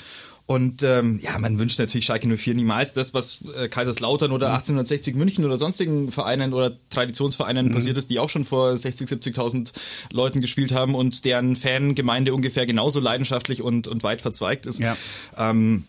[0.47, 5.15] Und ähm, ja, man wünscht natürlich Schalke 04 niemals das, was äh, Kaiserslautern oder 1860
[5.15, 5.19] mhm.
[5.19, 7.75] München oder sonstigen Vereinen oder Traditionsvereinen mhm.
[7.75, 9.73] passiert ist, die auch schon vor 60, 70.000
[10.13, 14.81] Leuten gespielt haben und deren Fangemeinde ungefähr genauso leidenschaftlich und, und weit verzweigt ist.
[14.81, 14.99] Ja.
[15.39, 15.85] Ähm,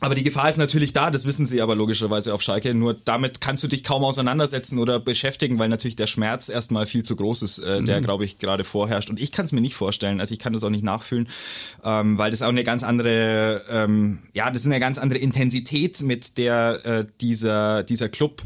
[0.00, 2.74] aber die Gefahr ist natürlich da, das wissen sie aber logischerweise auf Schalke.
[2.74, 7.04] Nur damit kannst du dich kaum auseinandersetzen oder beschäftigen, weil natürlich der Schmerz erstmal viel
[7.04, 8.04] zu groß ist, äh, der, mhm.
[8.04, 9.08] glaube ich, gerade vorherrscht.
[9.08, 11.28] Und ich kann es mir nicht vorstellen, also ich kann das auch nicht nachfühlen,
[11.84, 16.02] ähm, weil das auch eine ganz andere, ähm, ja, das ist eine ganz andere Intensität,
[16.02, 18.42] mit der äh, dieser, dieser Club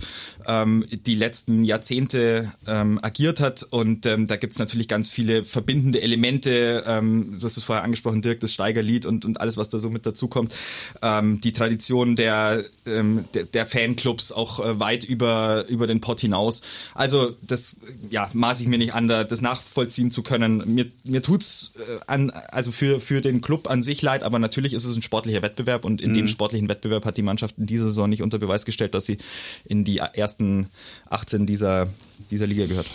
[0.47, 3.67] ähm, die letzten Jahrzehnte ähm, agiert hat.
[3.71, 6.85] Und ähm, da gibt's natürlich ganz viele verbindende Elemente.
[6.87, 9.89] Ähm, du hast es vorher angesprochen, Dirk, das Steigerlied und, und alles, was da so
[9.89, 10.55] mit dazukommt.
[11.03, 16.21] Ähm, die Tradition der, ähm, der, der, Fanclubs auch äh, weit über, über den Pott
[16.21, 16.63] hinaus.
[16.95, 17.77] Also das
[18.11, 20.63] ja, maße ich mir nicht an, das nachvollziehen zu können.
[20.75, 24.75] Mir, mir tut's äh, an, also für, für den Club an sich leid, aber natürlich
[24.75, 26.15] ist es ein sportlicher Wettbewerb und in mhm.
[26.15, 29.19] dem sportlichen Wettbewerb hat die Mannschaft in dieser Saison nicht unter Beweis gestellt, dass sie
[29.65, 30.69] in die ersten
[31.11, 31.89] 18 dieser,
[32.31, 32.87] dieser Liga gehört.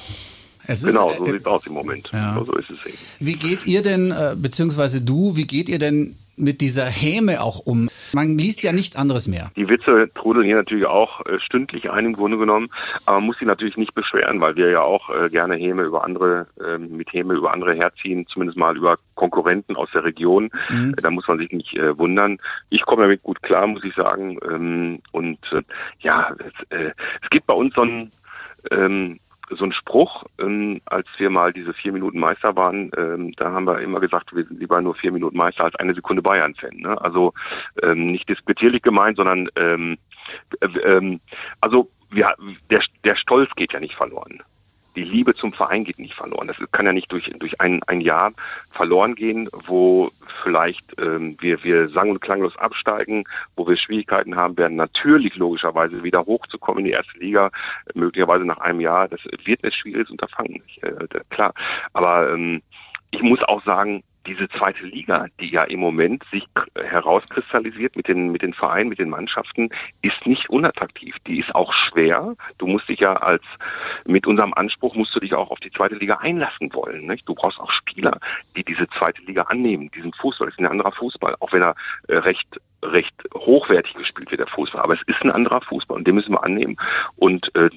[0.67, 2.09] Ist, genau, so äh, sieht es aus im Moment.
[2.13, 2.41] Ja.
[2.45, 2.97] So ist es eben.
[3.19, 7.59] Wie geht ihr denn, äh, beziehungsweise du, wie geht ihr denn mit dieser Häme auch
[7.59, 7.89] um?
[8.13, 9.51] Man liest ja nichts anderes mehr.
[9.55, 12.69] Die Witze trudeln hier natürlich auch äh, stündlich ein im Grunde genommen,
[13.05, 16.03] aber man muss sie natürlich nicht beschweren, weil wir ja auch äh, gerne Häme über
[16.03, 20.49] andere, äh, mit Häme über andere herziehen, zumindest mal über Konkurrenten aus der Region.
[20.69, 20.95] Mhm.
[20.97, 22.39] Da muss man sich nicht äh, wundern.
[22.69, 24.37] Ich komme damit gut klar, muss ich sagen.
[24.49, 25.61] Ähm, und äh,
[25.99, 26.91] ja, es, äh,
[27.21, 28.11] es gibt bei uns so ein
[28.71, 29.19] ähm,
[29.49, 33.65] so ein Spruch, ähm, als wir mal diese vier Minuten Meister waren, ähm, da haben
[33.65, 36.77] wir immer gesagt, wir sind lieber nur vier Minuten Meister als eine Sekunde Bayern-Fan.
[36.77, 36.99] Ne?
[37.01, 37.33] Also
[37.81, 39.97] ähm, nicht disputierlich gemeint, sondern ähm,
[40.61, 41.19] äh, ähm,
[41.61, 42.33] also wir,
[42.69, 44.43] der, der Stolz geht ja nicht verloren
[44.95, 46.47] die Liebe zum Verein geht nicht verloren.
[46.47, 48.31] Das kann ja nicht durch, durch ein, ein Jahr
[48.71, 50.11] verloren gehen, wo
[50.43, 53.23] vielleicht ähm, wir, wir sang- und klanglos absteigen,
[53.55, 57.51] wo wir Schwierigkeiten haben werden, natürlich logischerweise wieder hochzukommen in die erste Liga,
[57.93, 59.07] möglicherweise nach einem Jahr.
[59.07, 61.53] Das wird ein schwieriges Unterfangen, äh, klar.
[61.93, 62.61] Aber ähm,
[63.11, 68.31] ich muss auch sagen, diese zweite Liga, die ja im Moment sich herauskristallisiert mit den,
[68.31, 69.69] mit den Vereinen, mit den Mannschaften,
[70.01, 71.15] ist nicht unattraktiv.
[71.27, 72.35] Die ist auch schwer.
[72.57, 73.43] Du musst dich ja als,
[74.05, 77.07] mit unserem Anspruch musst du dich auch auf die zweite Liga einlassen wollen.
[77.07, 77.27] Nicht?
[77.27, 78.19] Du brauchst auch Spieler,
[78.55, 80.47] die diese zweite Liga annehmen, diesen Fußball.
[80.47, 81.75] Das ist ein anderer Fußball, auch wenn er
[82.07, 82.47] äh, recht
[82.83, 84.81] recht hochwertig gespielt wird, der Fußball.
[84.81, 86.75] Aber es ist ein anderer Fußball und den müssen wir annehmen.
[87.15, 87.69] Und äh,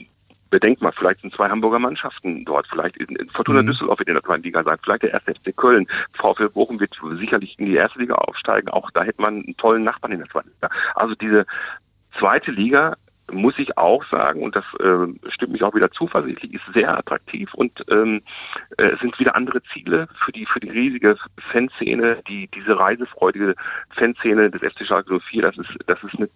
[0.57, 2.97] bedenkt mal, vielleicht sind zwei Hamburger Mannschaften dort, vielleicht
[3.35, 3.67] Fortuna mhm.
[3.67, 6.99] Düsseldorf wird in der zweiten Liga sein, vielleicht der erste FC Köln, VfL Bochum wird
[7.19, 10.31] sicherlich in die erste Liga aufsteigen, auch da hätte man einen tollen Nachbarn in der
[10.31, 10.71] zweiten Liga.
[10.95, 11.45] Also diese
[12.19, 12.97] zweite Liga
[13.31, 17.53] muss ich auch sagen, und das äh, stimmt mich auch wieder zuversichtlich, ist sehr attraktiv
[17.53, 18.23] und ähm,
[18.79, 21.19] äh, es sind wieder andere Ziele für die für die riesige
[21.53, 23.57] Fanszene, die diese reisefreudige
[23.91, 26.31] Fanszene des FC Schalke 04, das ist das ist eine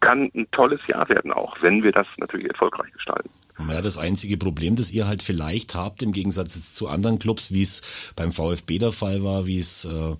[0.00, 3.30] kann ein tolles Jahr werden auch, wenn wir das natürlich erfolgreich gestalten.
[3.68, 7.62] Ja, das einzige Problem, das ihr halt vielleicht habt, im Gegensatz zu anderen Clubs, wie
[7.62, 7.82] es
[8.14, 10.16] beim VfB der Fall war, wie es äh,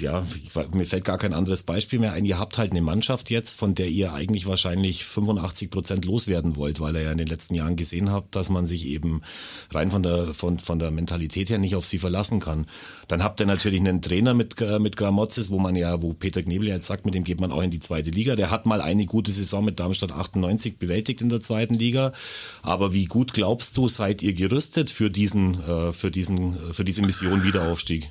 [0.00, 2.24] ja, ich, mir fällt gar kein anderes Beispiel mehr ein.
[2.24, 6.80] Ihr habt halt eine Mannschaft jetzt, von der ihr eigentlich wahrscheinlich 85 Prozent loswerden wollt,
[6.80, 9.22] weil ihr ja in den letzten Jahren gesehen habt, dass man sich eben
[9.70, 12.66] rein von der, von, von der Mentalität her nicht auf sie verlassen kann.
[13.08, 16.42] Dann habt ihr natürlich einen Trainer mit, äh, mit Gramozis, wo man ja, wo Peter
[16.42, 18.36] Knebel jetzt sagt, mit dem geht man auch in die zweite Liga.
[18.36, 22.12] Der hat mal eine gute Saison mit Darmstadt 98 bewältigt in der zweiten Liga.
[22.62, 27.02] Aber wie gut glaubst du, seid ihr gerüstet für diesen, äh, für diesen, für diese
[27.02, 28.10] Mission Wiederaufstieg?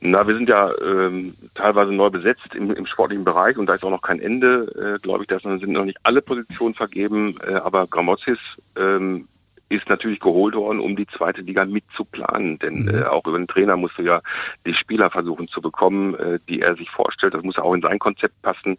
[0.00, 3.84] Na, wir sind ja ähm, teilweise neu besetzt im, im sportlichen Bereich und da ist
[3.84, 5.28] auch noch kein Ende, äh, glaube ich.
[5.28, 8.38] Da sind noch nicht alle Positionen vergeben, äh, aber Gramozis
[8.78, 9.26] ähm,
[9.68, 12.58] ist natürlich geholt worden, um die zweite Liga mitzuplanen.
[12.58, 12.88] Denn mhm.
[12.88, 14.20] äh, auch über den Trainer musst du ja
[14.64, 17.34] die Spieler versuchen zu bekommen, äh, die er sich vorstellt.
[17.34, 18.76] Das muss auch in sein Konzept passen.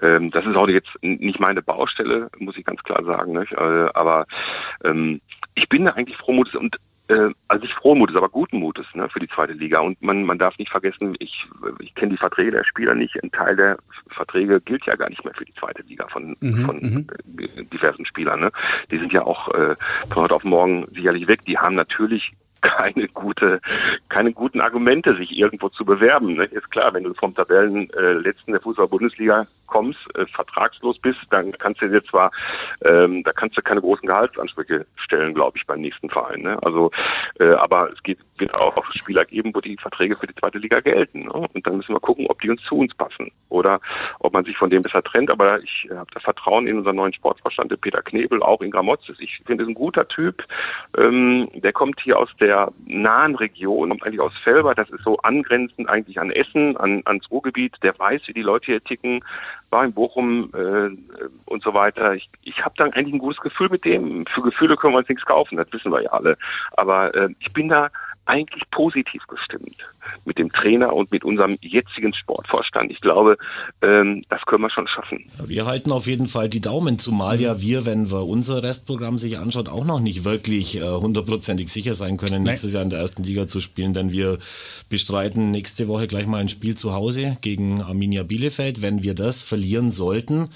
[0.00, 3.32] Ähm, das ist auch jetzt nicht meine Baustelle, muss ich ganz klar sagen.
[3.38, 3.52] Nicht?
[3.52, 4.26] Äh, aber
[4.84, 5.20] ähm,
[5.54, 6.76] ich bin da eigentlich froh und
[7.08, 9.80] äh, also nicht frohen Mutes, aber guten Mutes ne, für die zweite Liga.
[9.80, 11.46] Und man, man darf nicht vergessen, ich,
[11.80, 13.22] ich kenne die Verträge der Spieler nicht.
[13.22, 13.78] Ein Teil der
[14.10, 17.06] Verträge gilt ja gar nicht mehr für die zweite Liga von, mhm, von mhm.
[17.72, 18.40] diversen Spielern.
[18.40, 18.52] Ne?
[18.90, 19.76] Die sind ja auch äh,
[20.12, 21.44] von heute auf morgen sicherlich weg.
[21.46, 23.60] Die haben natürlich keine gute,
[24.08, 26.34] keine guten Argumente, sich irgendwo zu bewerben.
[26.34, 26.44] Ne?
[26.44, 31.80] Ist klar, wenn du vom Tabellenletzten äh, der Fußball-Bundesliga kommst, äh, vertragslos bist, dann kannst
[31.80, 32.32] du dir zwar,
[32.84, 36.42] ähm, da kannst du keine großen Gehaltsansprüche stellen, glaube ich, beim nächsten Verein.
[36.42, 36.58] Ne?
[36.62, 36.90] Also,
[37.38, 40.58] äh, aber es geht, wird auch, auch Spieler geben, wo die Verträge für die zweite
[40.58, 41.20] Liga gelten.
[41.20, 41.32] Ne?
[41.32, 43.80] Und dann müssen wir gucken, ob die uns zu uns passen oder
[44.20, 45.30] ob man sich von dem besser trennt.
[45.30, 49.16] Aber ich habe das Vertrauen in unseren neuen Sportvorstand, Peter Knebel, auch in Gramotzes.
[49.20, 50.44] Ich finde, es ein guter Typ.
[50.96, 54.74] Ähm, der kommt hier aus der nahen Region, kommt eigentlich aus Felber.
[54.74, 57.76] Das ist so angrenzend eigentlich an Essen, an, ans Ruhrgebiet.
[57.82, 59.24] Der weiß, wie die Leute hier ticken
[59.70, 60.90] war in Bochum äh,
[61.46, 62.14] und so weiter.
[62.14, 64.24] Ich, ich habe dann eigentlich ein gutes Gefühl mit dem.
[64.26, 66.36] Für Gefühle können wir uns nichts kaufen, das wissen wir ja alle.
[66.72, 67.90] Aber äh, ich bin da
[68.28, 69.76] eigentlich positiv gestimmt
[70.24, 72.90] mit dem Trainer und mit unserem jetzigen Sportvorstand.
[72.92, 73.38] Ich glaube,
[73.82, 75.24] ähm, das können wir schon schaffen.
[75.46, 79.38] Wir halten auf jeden Fall die Daumen, zumal ja wir, wenn wir unser Restprogramm sich
[79.38, 82.42] anschaut, auch noch nicht wirklich äh, hundertprozentig sicher sein können, Nein.
[82.44, 84.38] nächstes Jahr in der ersten Liga zu spielen, denn wir
[84.88, 88.82] bestreiten nächste Woche gleich mal ein Spiel zu Hause gegen Arminia Bielefeld.
[88.82, 90.50] Wenn wir das verlieren sollten,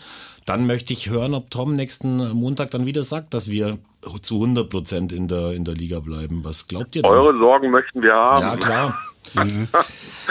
[0.44, 3.78] dann möchte ich hören, ob Tom nächsten Montag dann wieder sagt, dass wir
[4.22, 6.44] zu 100 Prozent in der, in der Liga bleiben.
[6.44, 7.11] Was glaubt ihr denn?
[7.11, 8.42] Eure Sorgen möchten wir haben.
[8.42, 8.98] Ja, klar.
[9.35, 9.68] Mhm.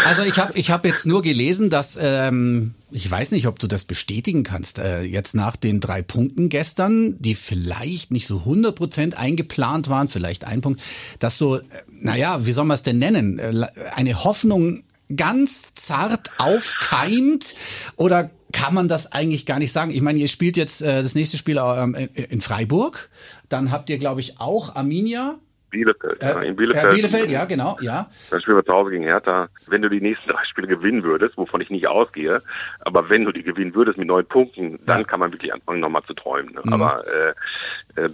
[0.04, 3.68] Also ich habe ich hab jetzt nur gelesen, dass, ähm, ich weiß nicht, ob du
[3.68, 8.76] das bestätigen kannst, äh, jetzt nach den drei Punkten gestern, die vielleicht nicht so 100
[8.76, 10.82] Prozent eingeplant waren, vielleicht ein Punkt,
[11.20, 14.84] dass so, äh, naja, wie soll man es denn nennen, äh, eine Hoffnung
[15.16, 17.56] ganz zart aufkeimt
[17.96, 19.92] oder kann man das eigentlich gar nicht sagen.
[19.92, 23.10] Ich meine, ihr spielt jetzt äh, das nächste Spiel ähm, in Freiburg.
[23.50, 25.36] Dann habt ihr, glaube ich, auch Arminia.
[25.70, 26.92] Bielefeld, ja, in Bielefeld.
[26.92, 28.10] Äh, Bielefeld, ja, genau, ja.
[28.30, 29.48] Dann spielen wir zu Hause gegen Hertha.
[29.68, 32.42] Wenn du die nächsten drei Spiele gewinnen würdest, wovon ich nicht ausgehe,
[32.82, 35.04] aber wenn du die gewinnen würdest mit neun Punkten, dann ja.
[35.06, 36.54] kann man wirklich anfangen, nochmal zu träumen.
[36.54, 36.62] Ne?
[36.66, 36.74] Mhm.
[36.74, 38.10] Aber äh, äh,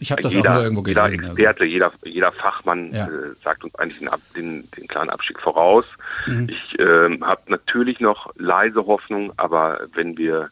[0.00, 1.10] ich habe das jeder, auch nur irgendwo gelesen.
[1.10, 3.06] Jeder Experte, jeder, jeder Fachmann ja.
[3.06, 5.84] äh, sagt uns eigentlich den, den, den klaren Abstieg voraus.
[6.26, 6.48] Mhm.
[6.48, 10.50] Ich äh, habe natürlich noch leise Hoffnung, aber wenn wir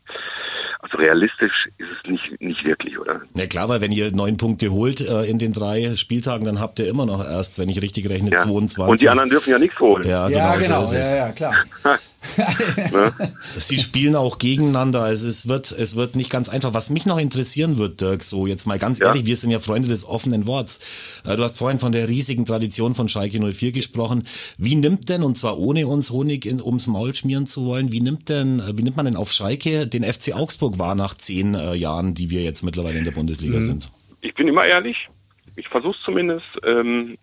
[0.81, 3.23] also realistisch ist es nicht, nicht wirklich, oder?
[3.35, 6.79] Na klar, weil wenn ihr neun Punkte holt äh, in den drei Spieltagen, dann habt
[6.79, 8.39] ihr immer noch erst, wenn ich richtig rechne, ja.
[8.39, 8.89] 22.
[8.89, 10.09] Und die anderen dürfen ja nichts holen.
[10.09, 10.39] Ja, genau.
[10.39, 10.85] Ja, genau.
[10.85, 11.55] So ja, ja, klar.
[12.93, 13.13] ne?
[13.57, 15.03] Sie spielen auch gegeneinander.
[15.03, 16.75] Also es wird, es wird nicht ganz einfach.
[16.75, 19.07] Was mich noch interessieren wird, Dirk, so jetzt mal ganz ja.
[19.07, 20.81] ehrlich, wir sind ja Freunde des offenen Worts.
[21.25, 24.27] Äh, du hast vorhin von der riesigen Tradition von Schalke 04 gesprochen.
[24.59, 28.01] Wie nimmt denn, und zwar ohne uns Honig in, ums Maul schmieren zu wollen, wie
[28.01, 31.75] nimmt denn, wie nimmt man denn auf Schalke den FC Augsburg wahr nach zehn äh,
[31.75, 33.63] Jahren, die wir jetzt mittlerweile in der Bundesliga mhm.
[33.63, 33.91] sind?
[34.21, 35.09] Ich bin immer ehrlich.
[35.57, 36.47] Ich versuche es zumindest.
[36.65, 37.17] Ähm,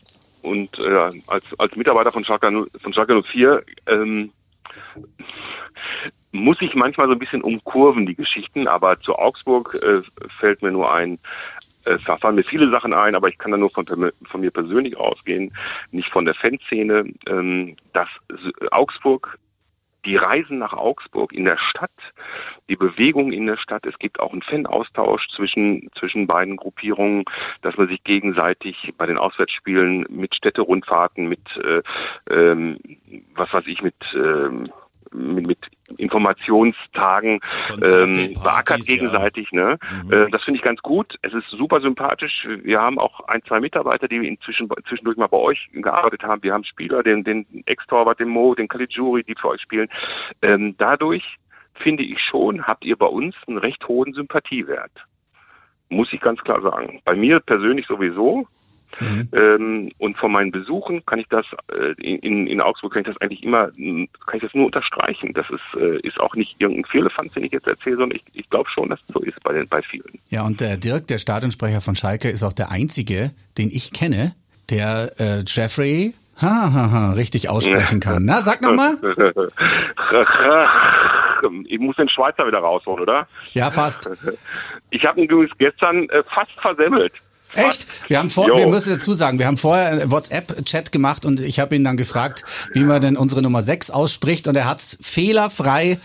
[0.46, 4.32] und äh, als, als Mitarbeiter von Schalke, von Schalke 04 ähm,
[6.32, 10.02] muss ich manchmal so ein bisschen umkurven, die Geschichten, aber zu Augsburg äh,
[10.40, 11.18] fällt mir nur ein,
[11.86, 14.52] es äh, fallen mir viele Sachen ein, aber ich kann da nur von, von mir
[14.52, 15.56] persönlich ausgehen,
[15.92, 18.10] nicht von der Fanszene, ähm, dass
[18.72, 19.40] Augsburg
[20.06, 21.92] die Reisen nach Augsburg in der Stadt,
[22.70, 27.26] die Bewegung in der Stadt, es gibt auch einen Fanaustausch zwischen, zwischen beiden Gruppierungen,
[27.62, 31.82] dass man sich gegenseitig bei den Auswärtsspielen mit Städterundfahrten, mit, äh,
[32.30, 32.78] ähm,
[33.34, 34.72] was weiß ich, mit, ähm,
[35.14, 35.60] mit, mit
[35.98, 37.40] Informationstagen
[37.82, 39.50] ähm, beackert gegenseitig.
[39.52, 39.70] Ja.
[39.70, 39.80] Ne?
[40.04, 40.14] Mhm.
[40.14, 41.16] Äh, das finde ich ganz gut.
[41.22, 42.48] Es ist super sympathisch.
[42.64, 46.44] Wir haben auch ein, zwei Mitarbeiter, die inzwischen zwischendurch mal bei euch gearbeitet haben.
[46.44, 49.90] Wir haben Spieler, den, den Ex-Torwart, den Mo, den Caligiuri, die für euch spielen.
[50.42, 51.24] Ähm, dadurch
[51.76, 54.92] finde ich schon, habt ihr bei uns einen recht hohen Sympathiewert
[55.90, 57.02] muss ich ganz klar sagen.
[57.06, 58.48] Bei mir persönlich sowieso.
[59.00, 59.30] Mhm.
[59.34, 63.22] Ähm, und von meinen Besuchen kann ich das äh, in, in Augsburg kann ich das
[63.22, 65.34] eigentlich immer kann ich das nur unterstreichen.
[65.34, 68.50] Das ist äh, ist auch nicht irgendein Firlefanz, den ich jetzt erzähle, sondern ich, ich
[68.50, 70.20] glaube schon, dass es so ist bei den bei vielen.
[70.30, 74.36] Ja, und der Dirk, der Stadionsprecher von Schalke, ist auch der einzige, den ich kenne,
[74.70, 78.26] der äh, Jeffrey ha, ha, ha, richtig aussprechen kann.
[78.26, 78.96] Na, sag nochmal.
[81.66, 83.28] ich muss den Schweizer wieder rausholen, oder?
[83.52, 84.10] Ja, fast.
[84.90, 87.14] Ich habe ihn gestern äh, fast versemmelt.
[87.56, 87.88] Echt?
[88.08, 88.58] Wir haben vor, jo.
[88.58, 91.98] wir müssen dazu sagen, wir haben vorher einen WhatsApp-Chat gemacht und ich habe ihn dann
[91.98, 96.00] gefragt, wie man denn unsere Nummer 6 ausspricht und er hat's fehlerfrei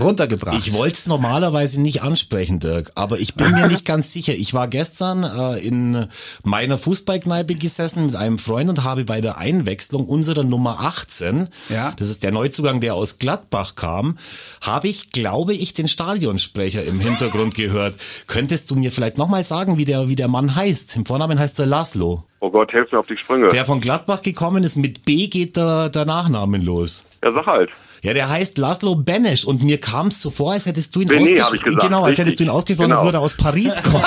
[0.00, 0.56] runtergebracht.
[0.58, 4.32] Ich wollte es normalerweise nicht ansprechen, Dirk, aber ich bin mir nicht ganz sicher.
[4.34, 6.06] Ich war gestern äh, in
[6.42, 11.92] meiner Fußballkneipe gesessen mit einem Freund und habe bei der Einwechslung unserer Nummer 18, ja.
[11.98, 14.18] das ist der Neuzugang, der aus Gladbach kam,
[14.60, 17.94] habe ich, glaube ich, den Stadionsprecher im Hintergrund gehört.
[18.26, 20.96] Könntest du mir vielleicht nochmal sagen, wie der, wie der Mann heißt?
[20.96, 22.24] Im Vornamen heißt er Laszlo.
[22.40, 23.48] Oh Gott, helf mir auf die Sprünge.
[23.48, 27.04] Der von Gladbach gekommen ist, mit B geht der, der Nachnamen los.
[27.24, 27.70] Ja, sag halt.
[28.06, 31.10] Ja, der heißt Laszlo Benesch und mir kam es so vor, als hättest du ihn
[31.10, 31.76] ausgesprochen.
[31.80, 33.00] Genau, als hättest du ihn ausgesprochen, genau.
[33.00, 34.04] als würde er aus Paris kommen.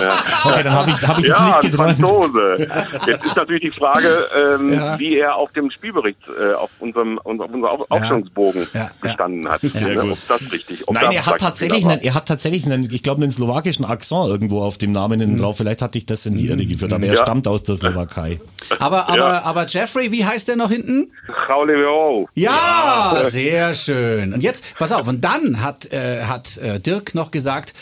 [0.00, 0.08] ja.
[0.42, 1.96] Okay, dann habe ich, hab ich ja, das nicht geträumt.
[1.96, 2.68] Franzose.
[3.06, 4.98] Jetzt ist natürlich die Frage, ähm, ja.
[4.98, 8.90] wie er auf dem Spielbericht äh, auf unserem auf unserem Aufstellungsbogen ja.
[9.00, 9.60] gestanden hat.
[9.60, 10.00] Sehr ne?
[10.00, 10.10] gut.
[10.10, 10.88] Ob das richtig.
[10.88, 14.26] Ob Nein, er hat tatsächlich, einen, er hat tatsächlich einen, ich glaube, einen slowakischen Akzent
[14.26, 15.36] irgendwo auf dem Namen mhm.
[15.36, 15.58] drauf.
[15.58, 18.40] Vielleicht hatte ich das in die Irre geführt, aber er stammt aus der Slowakei.
[18.80, 21.12] Aber aber aber Jeffrey, wie heißt der noch hinten?
[21.48, 24.32] Raul Ja, sehr schön.
[24.32, 27.74] Und jetzt, pass auf, und dann hat, äh, hat äh, Dirk noch gesagt,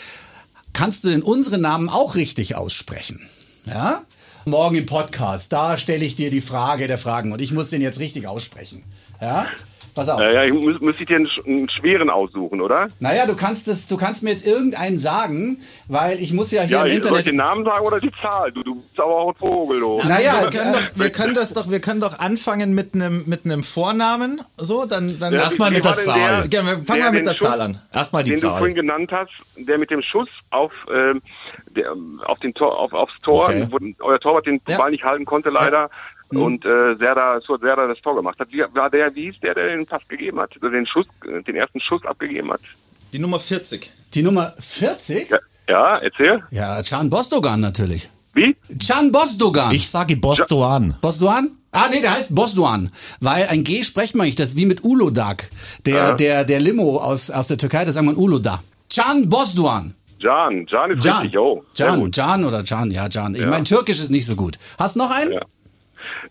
[0.73, 3.21] kannst du denn unsere Namen auch richtig aussprechen?
[3.65, 4.01] Ja?
[4.43, 7.81] Morgen im Podcast, da stelle ich dir die Frage der Fragen und ich muss den
[7.81, 8.83] jetzt richtig aussprechen.
[9.21, 9.47] Ja?
[9.95, 10.19] Pass auf.
[10.19, 12.89] Naja, ich muss, muss ich dir einen, einen, schweren aussuchen, oder?
[12.99, 16.77] Naja, du kannst das, du kannst mir jetzt irgendeinen sagen, weil ich muss ja hier
[16.77, 17.09] ja, im Internet.
[17.09, 18.51] Soll ich den Namen sagen oder die Zahl?
[18.51, 20.01] Du, du bist aber auch ein Vogel, du.
[20.05, 23.45] Naja, wir können, doch, wir können das doch, wir können doch anfangen mit einem mit
[23.45, 26.47] einem Vornamen, so, dann dann ja, erstmal mit der Zahl.
[26.49, 27.79] Der, ja, fangen wir mit der Schuss, Zahl an.
[27.93, 28.49] Erstmal die den Zahl.
[28.49, 31.21] Den du vorhin genannt hast, der mit dem Schuss auf ähm,
[31.69, 31.93] der,
[32.25, 33.67] auf den Tor, auf, aufs Tor, okay.
[33.69, 35.89] wo euer Torwart den Ball nicht halten konnte, leider.
[36.31, 36.41] Mhm.
[36.41, 38.51] Und äh, Serda, so Serda das Tor gemacht hat.
[38.51, 41.79] Wie war der, wie hieß der, der den Pass gegeben hat, den Schuss, den ersten
[41.81, 42.61] Schuss abgegeben hat?
[43.13, 43.91] Die Nummer 40.
[44.13, 45.29] Die Nummer 40?
[45.29, 46.43] Ja, ja erzähl.
[46.51, 48.09] Ja, Can Bostogan natürlich.
[48.33, 48.55] Wie?
[48.85, 49.71] Can Bostogan.
[49.71, 50.95] Ich sage Bostoan.
[50.99, 51.51] Bostoan?
[51.71, 52.89] Ah, nee, der heißt Bosdoan.
[53.19, 54.39] Weil ein G spricht man nicht.
[54.39, 55.49] Das ist wie mit Ulodak.
[55.85, 56.13] Der, ja.
[56.13, 58.63] der, der Limo aus, aus der Türkei, da sagt man Uloda.
[58.93, 59.93] Can Bosdoan.
[60.21, 61.21] Can, Can ist Can.
[61.21, 61.63] richtig, oh.
[61.77, 63.35] Can, Can oder Can, ja, Can.
[63.35, 63.47] Ich ja.
[63.47, 64.57] mein Türkisch ist nicht so gut.
[64.79, 65.33] Hast du noch einen?
[65.33, 65.41] Ja.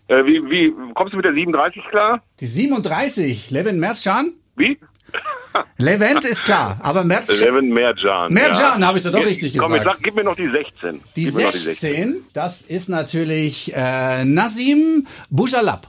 [0.07, 2.21] Äh, wie, wie, kommst du mit der 37 klar?
[2.39, 4.33] Die 37, Levin Merzcan?
[4.55, 4.79] Wie?
[5.77, 7.35] Levent ist klar, aber Mercan.
[7.35, 8.33] Levent Mercan.
[8.33, 8.87] Mercan, ja.
[8.87, 9.95] habe ich doch doch richtig Komm, gesagt.
[9.95, 11.01] Komm, gib mir noch die 16.
[11.15, 15.87] Die 16, die 16, das ist natürlich äh, Nazim Bujalab.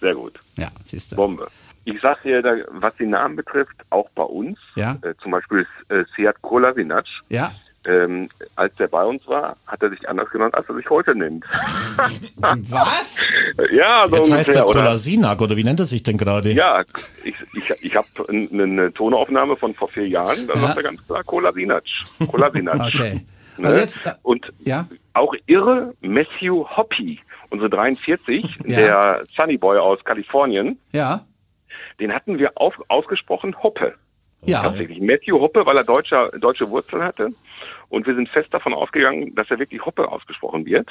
[0.00, 0.38] Sehr gut.
[0.56, 1.16] Ja, siehst du.
[1.16, 1.48] Bombe.
[1.84, 4.96] Ich sag dir, was die Namen betrifft, auch bei uns, ja.
[5.02, 7.52] äh, zum Beispiel äh, Seat Kolasinac, ja
[7.86, 11.14] ähm, als der bei uns war, hat er sich anders genannt, als er sich heute
[11.14, 11.44] nennt.
[12.36, 13.24] Was?
[13.72, 16.52] ja, so Jetzt heißt er Kolasinak, oder wie nennt er sich denn gerade?
[16.52, 16.82] Ja,
[17.24, 20.60] ich, ich, ich habe eine Tonaufnahme von vor vier Jahren, da ja.
[20.60, 21.84] sagt er ganz klar Kolasinac.
[22.26, 22.80] Kolasinac.
[22.94, 23.20] okay.
[23.58, 23.76] Ne?
[23.76, 24.86] Jetzt, äh, Und ja?
[25.14, 28.76] auch irre Matthew Hoppy, unsere 43, ja.
[28.76, 30.78] der Sunny Boy aus Kalifornien.
[30.92, 31.24] Ja.
[32.00, 33.94] Den hatten wir auf, ausgesprochen Hoppe.
[34.44, 34.62] Ja.
[34.62, 35.00] Tatsächlich.
[35.00, 37.32] Matthew Hoppe, weil er deutscher, deutsche Wurzeln hatte.
[37.88, 40.88] Und wir sind fest davon ausgegangen, dass er wirklich Hoppe ausgesprochen wird.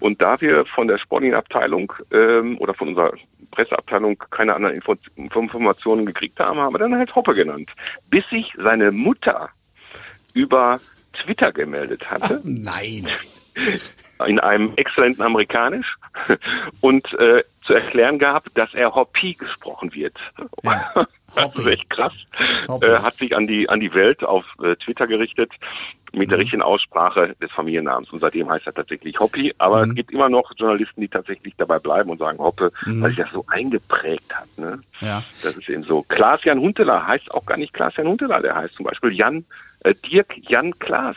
[0.00, 3.12] Und da wir von der Sporting-Abteilung ähm, oder von unserer
[3.50, 7.70] Presseabteilung keine anderen Info Informationen gekriegt haben, haben wir dann halt Hoppe genannt.
[8.08, 9.50] Bis sich seine Mutter
[10.34, 10.80] über
[11.12, 12.40] Twitter gemeldet hatte.
[12.40, 13.08] Ach, nein.
[14.26, 15.96] In einem exzellenten Amerikanisch
[16.80, 20.16] und äh, zu erklären gab, dass er Hoppy gesprochen wird.
[20.62, 21.06] Ja.
[21.32, 22.12] Das ist echt krass.
[22.82, 25.52] Äh, hat sich an die an die Welt auf äh, Twitter gerichtet
[26.12, 26.30] mit mhm.
[26.30, 28.10] der richtigen Aussprache des Familiennamens.
[28.10, 29.54] Und seitdem heißt er tatsächlich Hoppy.
[29.58, 29.90] Aber mhm.
[29.90, 33.02] es gibt immer noch Journalisten, die tatsächlich dabei bleiben und sagen Hoppe, mhm.
[33.02, 34.48] weil sich das so eingeprägt hat.
[34.56, 34.80] Ne?
[35.00, 35.22] Ja.
[35.42, 36.02] Das ist eben so.
[36.02, 39.44] Klaas-Jan Huntelaar heißt auch gar nicht Klaas-Jan Huntelaar, der heißt zum Beispiel Jan,
[39.80, 41.16] äh, Dirk Jan Klaas.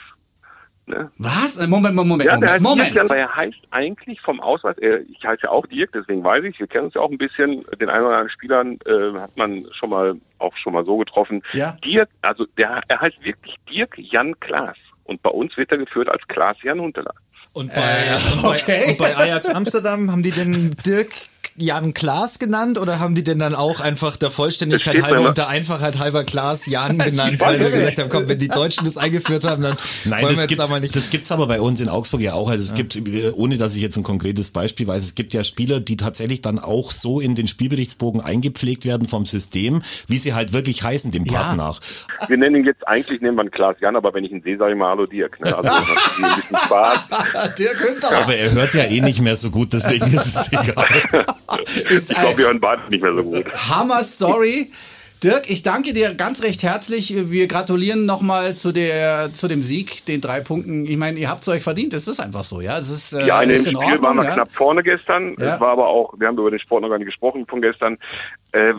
[0.85, 1.11] Ne?
[1.17, 1.57] Was?
[1.57, 2.51] Äh, Moment, Moment, ja, Moment.
[2.51, 2.93] Heißt Moment.
[2.93, 6.59] Dirk, aber er heißt eigentlich vom Ausweis, ich heiße ja auch Dirk, deswegen weiß ich,
[6.59, 9.65] wir kennen uns ja auch ein bisschen, den einen oder anderen Spielern äh, hat man
[9.71, 11.41] schon mal auch schon mal so getroffen.
[11.53, 11.77] Ja.
[11.85, 14.77] Dirk, also der, er heißt wirklich Dirk Jan Klaas.
[15.05, 17.13] Und bei uns wird er geführt als Klaas Jan Hunteler.
[17.53, 18.89] Und bei, äh, und, bei, okay.
[18.89, 21.09] und bei Ajax Amsterdam haben die den Dirk
[21.55, 25.47] Jan Klaas genannt oder haben die denn dann auch einfach der Vollständigkeit halber und der
[25.47, 29.43] Einfachheit halber Klaas Jan genannt, weil sie gesagt haben, komm, wenn die Deutschen das eingeführt
[29.43, 30.95] haben, dann Nein, wollen das wir jetzt da gibt's, mal nicht.
[30.95, 32.49] das gibt's aber bei uns in Augsburg ja auch.
[32.49, 35.43] Also es gibt, äh, ohne dass ich jetzt ein konkretes Beispiel weiß, es gibt ja
[35.43, 40.33] Spieler, die tatsächlich dann auch so in den Spielberichtsbogen eingepflegt werden vom System, wie sie
[40.33, 41.55] halt wirklich heißen, dem Pass Ja.
[41.55, 41.79] nach.
[42.27, 44.57] Wir nennen ihn jetzt eigentlich, nennen wir ihn Klaas Jan, aber wenn ich ihn sehe,
[44.57, 45.39] sage ich mal Hallo Dirk.
[45.39, 45.55] Ne?
[45.55, 46.99] Also das ist ein bisschen Spaß.
[47.59, 51.25] der könnte Aber er hört ja eh nicht mehr so gut, deswegen ist es egal.
[51.89, 53.45] Ich glaube, wir hören beide nicht mehr so gut.
[53.69, 54.71] Hammer Story.
[55.23, 57.13] Dirk, ich danke dir ganz recht herzlich.
[57.31, 60.85] Wir gratulieren nochmal zu der zu dem Sieg, den drei Punkten.
[60.85, 61.93] Ich meine, ihr habt es euch verdient.
[61.93, 62.77] Es ist einfach so, ja.
[62.77, 64.01] Es ist, äh, Ja, in dem Spiel Ordnung.
[64.03, 64.33] waren wir ja?
[64.33, 65.35] knapp vorne gestern.
[65.39, 65.55] Ja.
[65.55, 67.97] Es war aber auch, wir haben über den Sport noch gar nicht gesprochen von gestern.
[68.51, 68.73] Äh,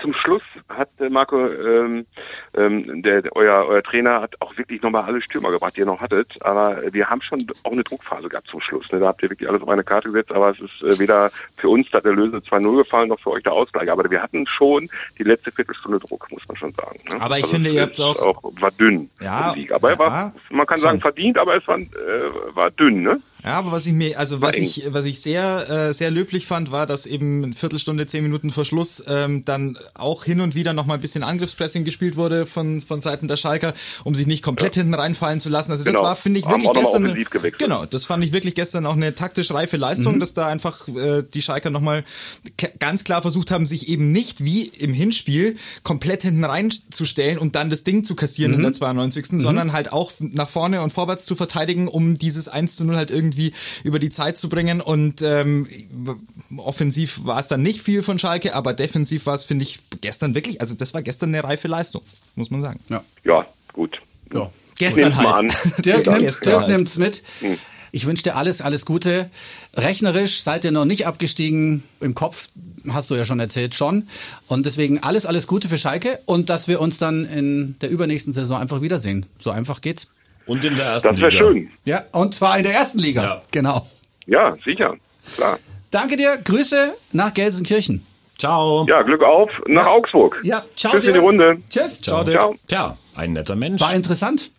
[0.00, 2.06] zum Schluss hat äh, Marco, ähm,
[2.54, 6.00] ähm, der, euer, euer Trainer hat auch wirklich nochmal alle Stürmer gebracht, die ihr noch
[6.00, 6.34] hattet.
[6.44, 8.90] Aber wir haben schon auch eine Druckphase gehabt zum Schluss.
[8.90, 8.98] Ne?
[9.00, 10.32] Da habt ihr wirklich alles auf eine Karte gesetzt.
[10.32, 13.42] Aber es ist äh, weder für uns da der Löse 2-0 gefallen, noch für euch
[13.44, 13.90] der Ausgleich.
[13.90, 14.88] Aber wir hatten schon
[15.18, 16.98] die letzte Viertelstunde Druck, muss man schon sagen.
[17.12, 17.20] Ne?
[17.20, 19.10] Aber ich Also finde, ihr habt's ist auch- war dünn.
[19.20, 19.72] Ja, der Sieg.
[19.72, 21.02] Aber er war, ja, man kann sagen, schon.
[21.02, 21.84] verdient, aber es war, äh,
[22.54, 23.20] war dünn, ne?
[23.44, 26.70] Ja, aber was ich mir, also was ich, was ich sehr, äh, sehr löblich fand,
[26.70, 30.72] war, dass eben eine Viertelstunde, zehn Minuten vor Schluss ähm, dann auch hin und wieder
[30.72, 33.74] noch mal ein bisschen Angriffspressing gespielt wurde von von Seiten der Schalker,
[34.04, 35.72] um sich nicht komplett hinten reinfallen zu lassen.
[35.72, 36.04] Also das Genau.
[36.04, 37.02] war, finde ich, wirklich gestern.
[37.58, 41.24] Genau, das fand ich wirklich gestern auch eine taktisch reife Leistung, dass da einfach äh,
[41.34, 42.04] die Schalker noch mal
[42.56, 47.56] k- ganz klar versucht haben, sich eben nicht wie im Hinspiel komplett hinten reinzustellen und
[47.56, 49.40] dann das Ding zu kassieren in der 92.
[49.40, 53.10] sondern halt auch nach vorne und vorwärts zu verteidigen, um dieses 1 zu 0 halt
[53.10, 53.31] irgendwie
[53.84, 54.80] über die Zeit zu bringen.
[54.80, 55.66] Und ähm,
[56.56, 60.34] offensiv war es dann nicht viel von Schalke, aber defensiv war es, finde ich, gestern
[60.34, 62.02] wirklich, also das war gestern eine reife Leistung,
[62.34, 62.80] muss man sagen.
[62.88, 63.02] Ja.
[63.24, 64.00] Ja, gut.
[64.32, 64.50] Ja.
[64.78, 65.38] Gestern halt.
[65.38, 65.48] an.
[65.84, 66.68] Dirk, nimmt, Dirk halt.
[66.68, 67.22] nimmt's mit.
[67.94, 69.30] Ich wünsche dir alles, alles Gute.
[69.76, 71.82] Rechnerisch seid ihr noch nicht abgestiegen.
[72.00, 72.48] Im Kopf
[72.88, 74.08] hast du ja schon erzählt, schon.
[74.48, 78.32] Und deswegen alles, alles Gute für Schalke und dass wir uns dann in der übernächsten
[78.32, 79.26] Saison einfach wiedersehen.
[79.38, 80.08] So einfach geht's.
[80.46, 81.44] Und in der ersten Das wäre Liga.
[81.44, 81.70] schön.
[81.84, 83.22] Ja, und zwar in der ersten Liga.
[83.22, 83.40] Ja.
[83.50, 83.86] Genau.
[84.26, 84.94] Ja, sicher.
[85.34, 85.58] Klar.
[85.90, 86.36] Danke dir.
[86.42, 88.04] Grüße nach Gelsenkirchen.
[88.38, 88.86] Ciao.
[88.88, 90.40] Ja, Glück auf nach Augsburg.
[90.44, 90.92] Ja, ciao.
[90.92, 91.18] Tschüss in die.
[91.18, 91.58] Runde.
[91.70, 92.00] Tschüss.
[92.00, 92.24] Ciao.
[92.24, 92.54] Ciao.
[92.66, 93.80] Tja, ein netter Mensch.
[93.80, 94.50] War interessant.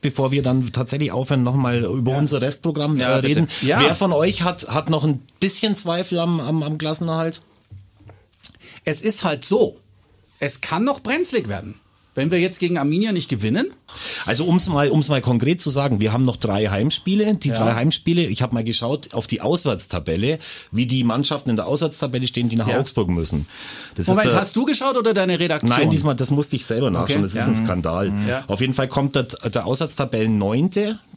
[0.00, 3.40] bevor wir dann tatsächlich aufhören, nochmal über unser Restprogramm Ja, äh, bitte.
[3.42, 3.48] reden.
[3.60, 3.80] Ja.
[3.80, 7.40] Wer von euch hat, hat noch ein bisschen Zweifel am, am, am Klassenerhalt?
[8.84, 9.76] Es ist halt so.
[10.40, 11.78] Es kann noch brenzlig werden.
[12.16, 13.72] Wenn wir jetzt gegen Arminia nicht gewinnen,
[14.26, 17.34] Also um's mal, um's mal konkret zu sagen, wir haben noch drei Heimspiele.
[17.34, 17.54] Die Ja.
[17.54, 20.38] drei Heimspiele, ich habe mal geschaut auf die Auswärtstabelle,
[20.70, 22.78] wie die Mannschaften in der Auswärtstabelle stehen, die nach Ja.
[22.80, 23.46] Augsburg müssen.
[23.94, 25.70] Das Moment, der, hast du geschaut oder deine Redaktion?
[25.78, 27.02] Nein, diesmal, das musste ich selber nachschauen.
[27.18, 27.46] Okay, Das ist ja.
[27.46, 28.12] ein Skandal.
[28.26, 28.44] Ja.
[28.46, 30.70] Auf jeden Fall kommt der, der Auswärtstabellen 9.,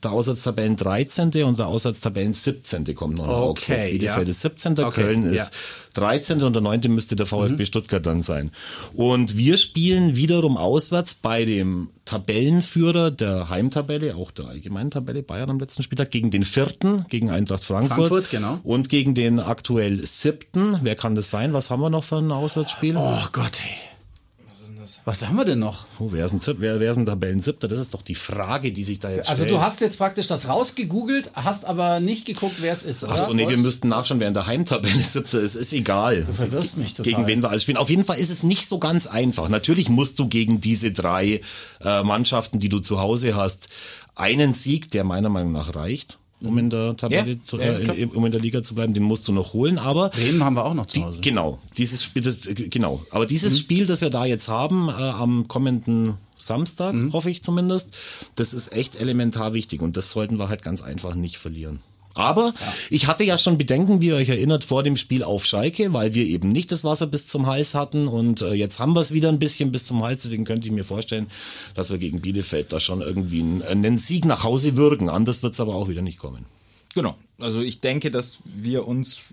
[0.03, 1.43] der Auswärtstabellen 13.
[1.43, 2.93] und der Auswärtstabellen 17.
[2.95, 3.91] kommt noch nach Okay, Augsburg.
[3.91, 5.45] Bielefeld ist 17., Okay, Köln ist ja.
[5.45, 5.93] Mhm.
[5.95, 6.43] 13.
[6.43, 6.81] und der 9.
[6.93, 8.51] müsste der VfB Stuttgart dann sein.
[8.93, 15.49] Und wir spielen wiederum auswärts bei dem Tabellenführer der Heimtabelle, auch der allgemeinen Tabelle, Bayern
[15.49, 17.97] am letzten Spieltag, gegen den vierten, gegen Eintracht Frankfurt.
[17.97, 18.59] Frankfurt, genau.
[18.63, 20.79] Und gegen den aktuell siebten.
[20.83, 21.53] Wer kann das sein?
[21.53, 22.95] Was haben wir noch für ein Auswärtsspiel?
[22.95, 23.94] Oh Gott, ey.
[25.07, 25.85] Was haben wir denn noch?
[25.99, 27.67] Oh, wer ist ein, Sieb- wer, wer ist ein Tabellensiebter?
[27.67, 29.55] Das ist doch die Frage, die sich da jetzt Also stellt.
[29.55, 33.03] du hast jetzt praktisch das rausgegoogelt, hast aber nicht geguckt, wer es ist.
[33.03, 33.13] Oder?
[33.13, 35.53] Ach so, nee, wir müssten nachschauen, wer in der Heimtabelle siebter ist.
[35.53, 36.23] Ist egal.
[36.23, 37.11] Du verwirrst mich total.
[37.13, 37.77] Gegen wen wir alle spielen.
[37.77, 39.47] Auf jeden Fall ist es nicht so ganz einfach.
[39.47, 41.41] Natürlich musst du gegen diese drei
[41.81, 43.69] äh, Mannschaften, die du zu Hause hast,
[44.15, 48.09] einen Sieg, der meiner Meinung nach reicht, um in der Tabelle, Ja, zu, äh, in,
[48.09, 49.77] um in der Liga zu bleiben, den musst du noch holen.
[49.79, 51.21] Aber Bremen haben wir auch noch zu die, Hause.
[51.21, 53.03] genau, dieses Spiel, das, äh, genau.
[53.11, 53.29] Aber Mhm.
[53.29, 57.13] dieses Spiel, das wir da jetzt haben, äh, am kommenden Samstag, Mhm.
[57.13, 57.95] hoffe ich zumindest,
[58.35, 61.79] das ist echt elementar wichtig und das sollten wir halt ganz einfach nicht verlieren.
[62.15, 62.53] Aber
[62.89, 66.13] ich hatte ja schon Bedenken, wie ihr euch erinnert, vor dem Spiel auf Schalke, weil
[66.13, 69.13] wir eben nicht das Wasser bis zum Hals hatten und äh, jetzt haben wir es
[69.13, 71.27] wieder ein bisschen bis zum Hals, deswegen könnte ich mir vorstellen,
[71.75, 75.09] dass wir gegen Bielefeld da schon irgendwie einen, einen Sieg nach Hause würgen.
[75.09, 76.45] Anders wird es aber auch wieder nicht kommen.
[76.93, 77.15] Genau.
[77.39, 79.23] Also ich denke, dass wir uns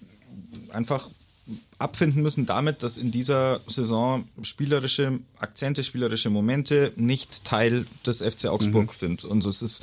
[0.71, 1.09] einfach
[1.79, 8.47] abfinden müssen damit, dass in dieser Saison spielerische Akzente, spielerische Momente nicht Teil des FC
[8.47, 9.25] Augsburg sind.
[9.25, 9.83] Und so es ist,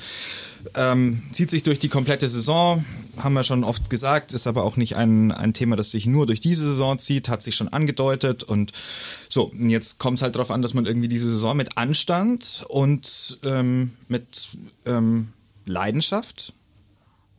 [0.75, 2.85] ähm, zieht sich durch die komplette Saison,
[3.17, 6.25] haben wir schon oft gesagt, ist aber auch nicht ein, ein Thema, das sich nur
[6.25, 8.71] durch diese Saison zieht, hat sich schon angedeutet und
[9.27, 12.63] so, und jetzt kommt es halt darauf an, dass man irgendwie diese Saison mit Anstand
[12.69, 14.47] und ähm, mit
[14.85, 15.33] ähm,
[15.65, 16.53] Leidenschaft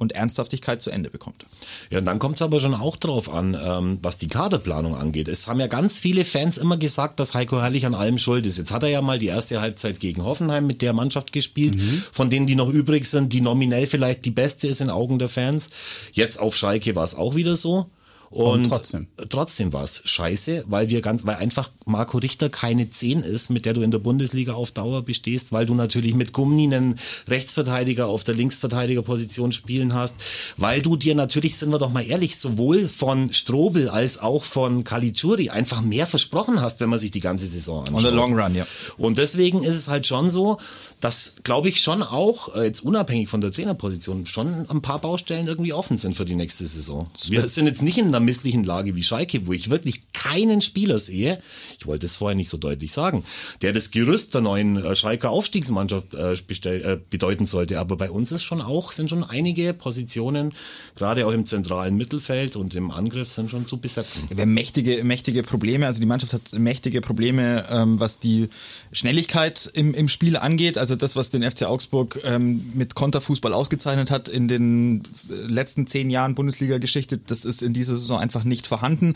[0.01, 1.44] und Ernsthaftigkeit zu Ende bekommt.
[1.90, 5.28] Ja, und dann kommt es aber schon auch drauf an, ähm, was die Kaderplanung angeht.
[5.28, 8.59] Es haben ja ganz viele Fans immer gesagt, dass Heiko Herrlich an allem schuld ist.
[8.59, 11.76] Jetzt hat er ja mal die erste Halbzeit gegen Hoffenheim mit der Mannschaft gespielt,
[12.12, 15.28] von denen, die noch übrig sind, die nominell vielleicht die beste ist in Augen der
[15.28, 15.70] Fans.
[16.12, 17.90] Jetzt auf Schalke war es auch wieder so.
[18.31, 19.09] Und, Und trotzdem.
[19.28, 23.64] trotzdem war es scheiße, weil wir ganz, weil einfach Marco Richter keine 10 ist, mit
[23.64, 28.07] der du in der Bundesliga auf Dauer bestehst, weil du natürlich mit Gummi einen Rechtsverteidiger
[28.07, 30.14] auf der Linksverteidigerposition spielen hast,
[30.57, 34.85] weil du dir natürlich, sind wir doch mal ehrlich, sowohl von Strobel als auch von
[34.85, 37.97] Caligiuri einfach mehr versprochen hast, wenn man sich die ganze Saison anschaut.
[37.97, 38.64] On the long run, ja.
[38.97, 40.59] Und deswegen ist es halt schon so,
[41.01, 45.49] dass, glaube ich, schon auch, äh, jetzt unabhängig von der Trainerposition, schon ein paar Baustellen
[45.49, 47.09] irgendwie offen sind für die nächste Saison.
[47.28, 50.99] Wir sind jetzt nicht in einer misslichen Lage wie Schalke, wo ich wirklich keinen Spieler
[50.99, 51.41] sehe,
[51.79, 53.25] ich wollte es vorher nicht so deutlich sagen,
[53.62, 57.81] der das Gerüst der neuen äh, Schalker Aufstiegsmannschaft äh, äh, bedeuten sollte.
[57.81, 60.53] Aber bei uns ist schon auch, sind schon einige Positionen,
[60.95, 64.29] gerade auch im zentralen Mittelfeld und im Angriff, sind schon zu besetzen.
[64.29, 65.87] Wir haben mächtige, mächtige Probleme.
[65.87, 68.49] Also die Mannschaft hat mächtige Probleme, ähm, was die
[68.93, 70.77] Schnelligkeit im, im Spiel angeht.
[70.77, 76.11] Also das, was den FC Augsburg ähm, mit Konterfußball ausgezeichnet hat in den letzten zehn
[76.11, 79.14] Jahren Bundesliga-Geschichte, das ist in dieser Saison einfach nicht vorhanden.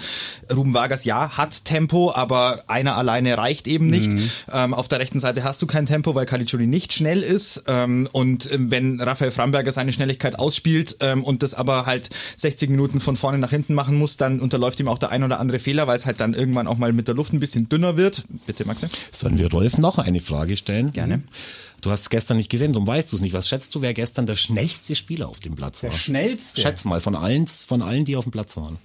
[0.54, 4.10] Ruben Vargas, ja, hat Tempo, aber einer alleine reicht eben nicht.
[4.52, 7.64] Ähm, auf der rechten Seite hast du kein Tempo, weil Caligiuri nicht schnell ist.
[7.66, 12.70] Ähm, und ähm, wenn Raphael Framberger seine Schnelligkeit ausspielt ähm, und das aber halt 60
[12.70, 15.58] Minuten von vorne nach hinten machen muss, dann unterläuft ihm auch der ein oder andere
[15.58, 18.22] Fehler, weil es halt dann irgendwann auch mal mit der Luft ein bisschen dünner wird.
[18.46, 18.86] Bitte, Maxi.
[19.12, 20.92] Sollen wir Rolf noch eine Frage stellen?
[20.92, 21.22] Gerne.
[21.84, 23.34] Du hast es gestern nicht gesehen, darum weißt du es nicht.
[23.34, 25.92] Was schätzt du, wer gestern der schnellste Spieler auf dem Platz war?
[25.92, 26.62] schnellste?
[26.62, 28.78] Schätz mal, von allen, von allen, die auf dem Platz waren.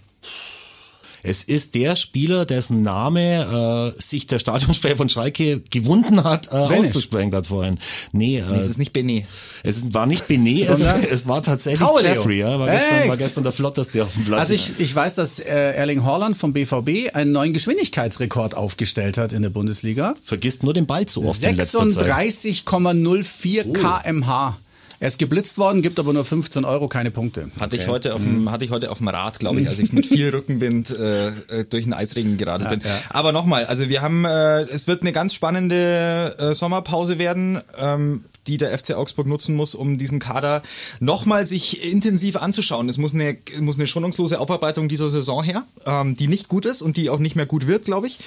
[1.23, 6.55] Es ist der Spieler, dessen Name äh, sich der Stadionsprecher von Schalke gewunden hat, äh,
[6.55, 7.79] auszusprechen gerade vorhin.
[8.11, 9.25] Nee, äh, Nee, es ist nicht Benet.
[9.63, 10.79] es ist, war nicht Benet, es,
[11.11, 12.13] es war tatsächlich Graue Leo.
[12.13, 12.39] Jeffrey.
[12.39, 14.39] Ja, war, gestern, war gestern der flotteste auf dem Platz.
[14.39, 19.33] Also ich, ich weiß, dass äh, Erling Haaland vom BVB einen neuen Geschwindigkeitsrekord aufgestellt hat
[19.33, 20.15] in der Bundesliga.
[20.23, 22.03] Vergisst nur den Ball zu oft in letzter Zeit.
[22.03, 24.57] 36,04 kmh.
[25.01, 27.49] Er ist geblitzt worden, gibt aber nur 15 Euro, keine Punkte.
[27.59, 29.93] Hatte ich heute auf dem, hatte ich heute auf dem Rad, glaube ich, als ich
[29.93, 32.81] mit viel Rückenwind äh, äh, durch den Eisregen geradelt bin.
[33.09, 37.61] Aber nochmal, also wir haben, äh, es wird eine ganz spannende äh, Sommerpause werden.
[37.77, 40.63] Ähm, die der FC Augsburg nutzen muss, um diesen Kader
[40.99, 42.89] nochmal sich intensiv anzuschauen.
[42.89, 46.81] Es muss eine, muss eine schonungslose Aufarbeitung dieser Saison her, ähm, die nicht gut ist
[46.81, 48.17] und die auch nicht mehr gut wird, glaube ich.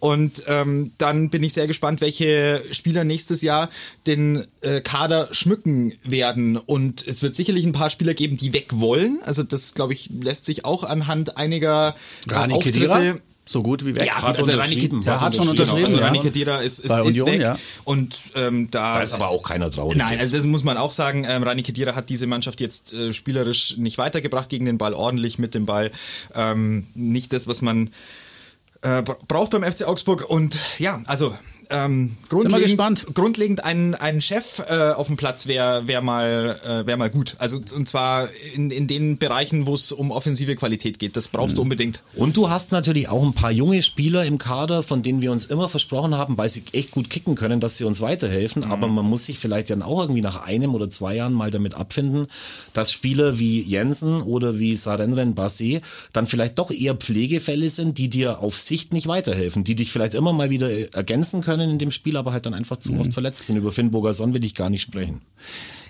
[0.00, 3.70] Und ähm, dann bin ich sehr gespannt, welche Spieler nächstes Jahr
[4.06, 6.56] den äh, Kader schmücken werden.
[6.56, 9.20] Und es wird sicherlich ein paar Spieler geben, die weg wollen.
[9.24, 11.94] Also das, glaube ich, lässt sich auch anhand einiger
[12.28, 13.14] Rani Auftritte Kedira,
[13.50, 14.06] so gut wie weg.
[14.06, 16.04] ja, Hat also unterschrieben, Rani, der hat schon unterschrieben, Genau, also.
[16.04, 17.40] Rani Kedira ist, ist, Bei ist Union, weg.
[17.40, 17.58] ja.
[17.84, 19.96] Und ähm, da, Da ist aber auch keiner traurig.
[19.96, 20.20] Nein, jetzt.
[20.24, 21.24] also das muss man auch sagen.
[21.26, 25.38] Ähm, Rani Kedira hat diese Mannschaft jetzt äh, spielerisch nicht weitergebracht gegen den Ball, ordentlich
[25.38, 25.90] mit dem Ball.
[26.34, 27.88] Ähm, nicht das, was man
[28.82, 30.28] äh, bra- braucht beim FC Augsburg.
[30.28, 31.34] Und ja, also
[31.70, 33.06] ähm, grundlegend, gespannt.
[33.14, 37.36] grundlegend ein, ein Chef äh, auf dem Platz wäre wär mal, äh, wär mal gut.
[37.38, 41.16] Also und zwar in, in den Bereichen, wo es um offensive Qualität geht.
[41.16, 42.02] Das brauchst du unbedingt.
[42.14, 45.46] Und du hast natürlich auch ein paar junge Spieler im Kader, von denen wir uns
[45.46, 48.64] immer versprochen haben, weil sie echt gut kicken können, dass sie uns weiterhelfen.
[48.64, 51.74] Aber man muss sich vielleicht dann auch irgendwie nach einem oder zwei Jahren mal damit
[51.74, 52.28] abfinden,
[52.72, 58.08] dass Spieler wie Jensen oder wie Sarenren Bassi dann vielleicht doch eher Pflegefälle sind, die
[58.08, 61.90] dir auf Sicht nicht weiterhelfen, die dich vielleicht immer mal wieder ergänzen können in dem
[61.90, 63.56] Spiel, aber halt dann einfach zu oft verletzt sind.
[63.56, 65.20] Über Finn Bogerson will ich gar nicht sprechen.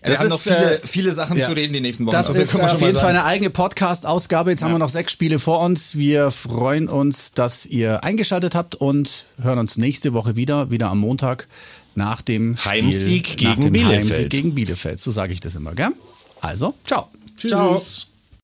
[0.02, 1.46] wir Das haben noch ist, viele, äh, viele Sachen ja.
[1.46, 2.12] zu reden die nächsten Wochen.
[2.12, 4.50] Das Also, ist können wir auf jeden Fall eine eigene Podcast-Ausgabe.
[4.50, 5.96] Jetzt haben wir noch sechs Spiele vor uns.
[5.96, 10.98] Wir freuen uns, dass ihr eingeschaltet habt und hören uns nächste Woche wieder, wieder am
[11.00, 11.48] Montag
[11.94, 14.10] nach dem Heimsieg Spiel, nach gegen dem Bielefeld.
[14.10, 15.00] Heimsieg gegen Bielefeld.
[15.00, 15.90] So sage ich das immer, gell?
[16.40, 17.08] Also, ciao.
[17.36, 18.17] Tschüss.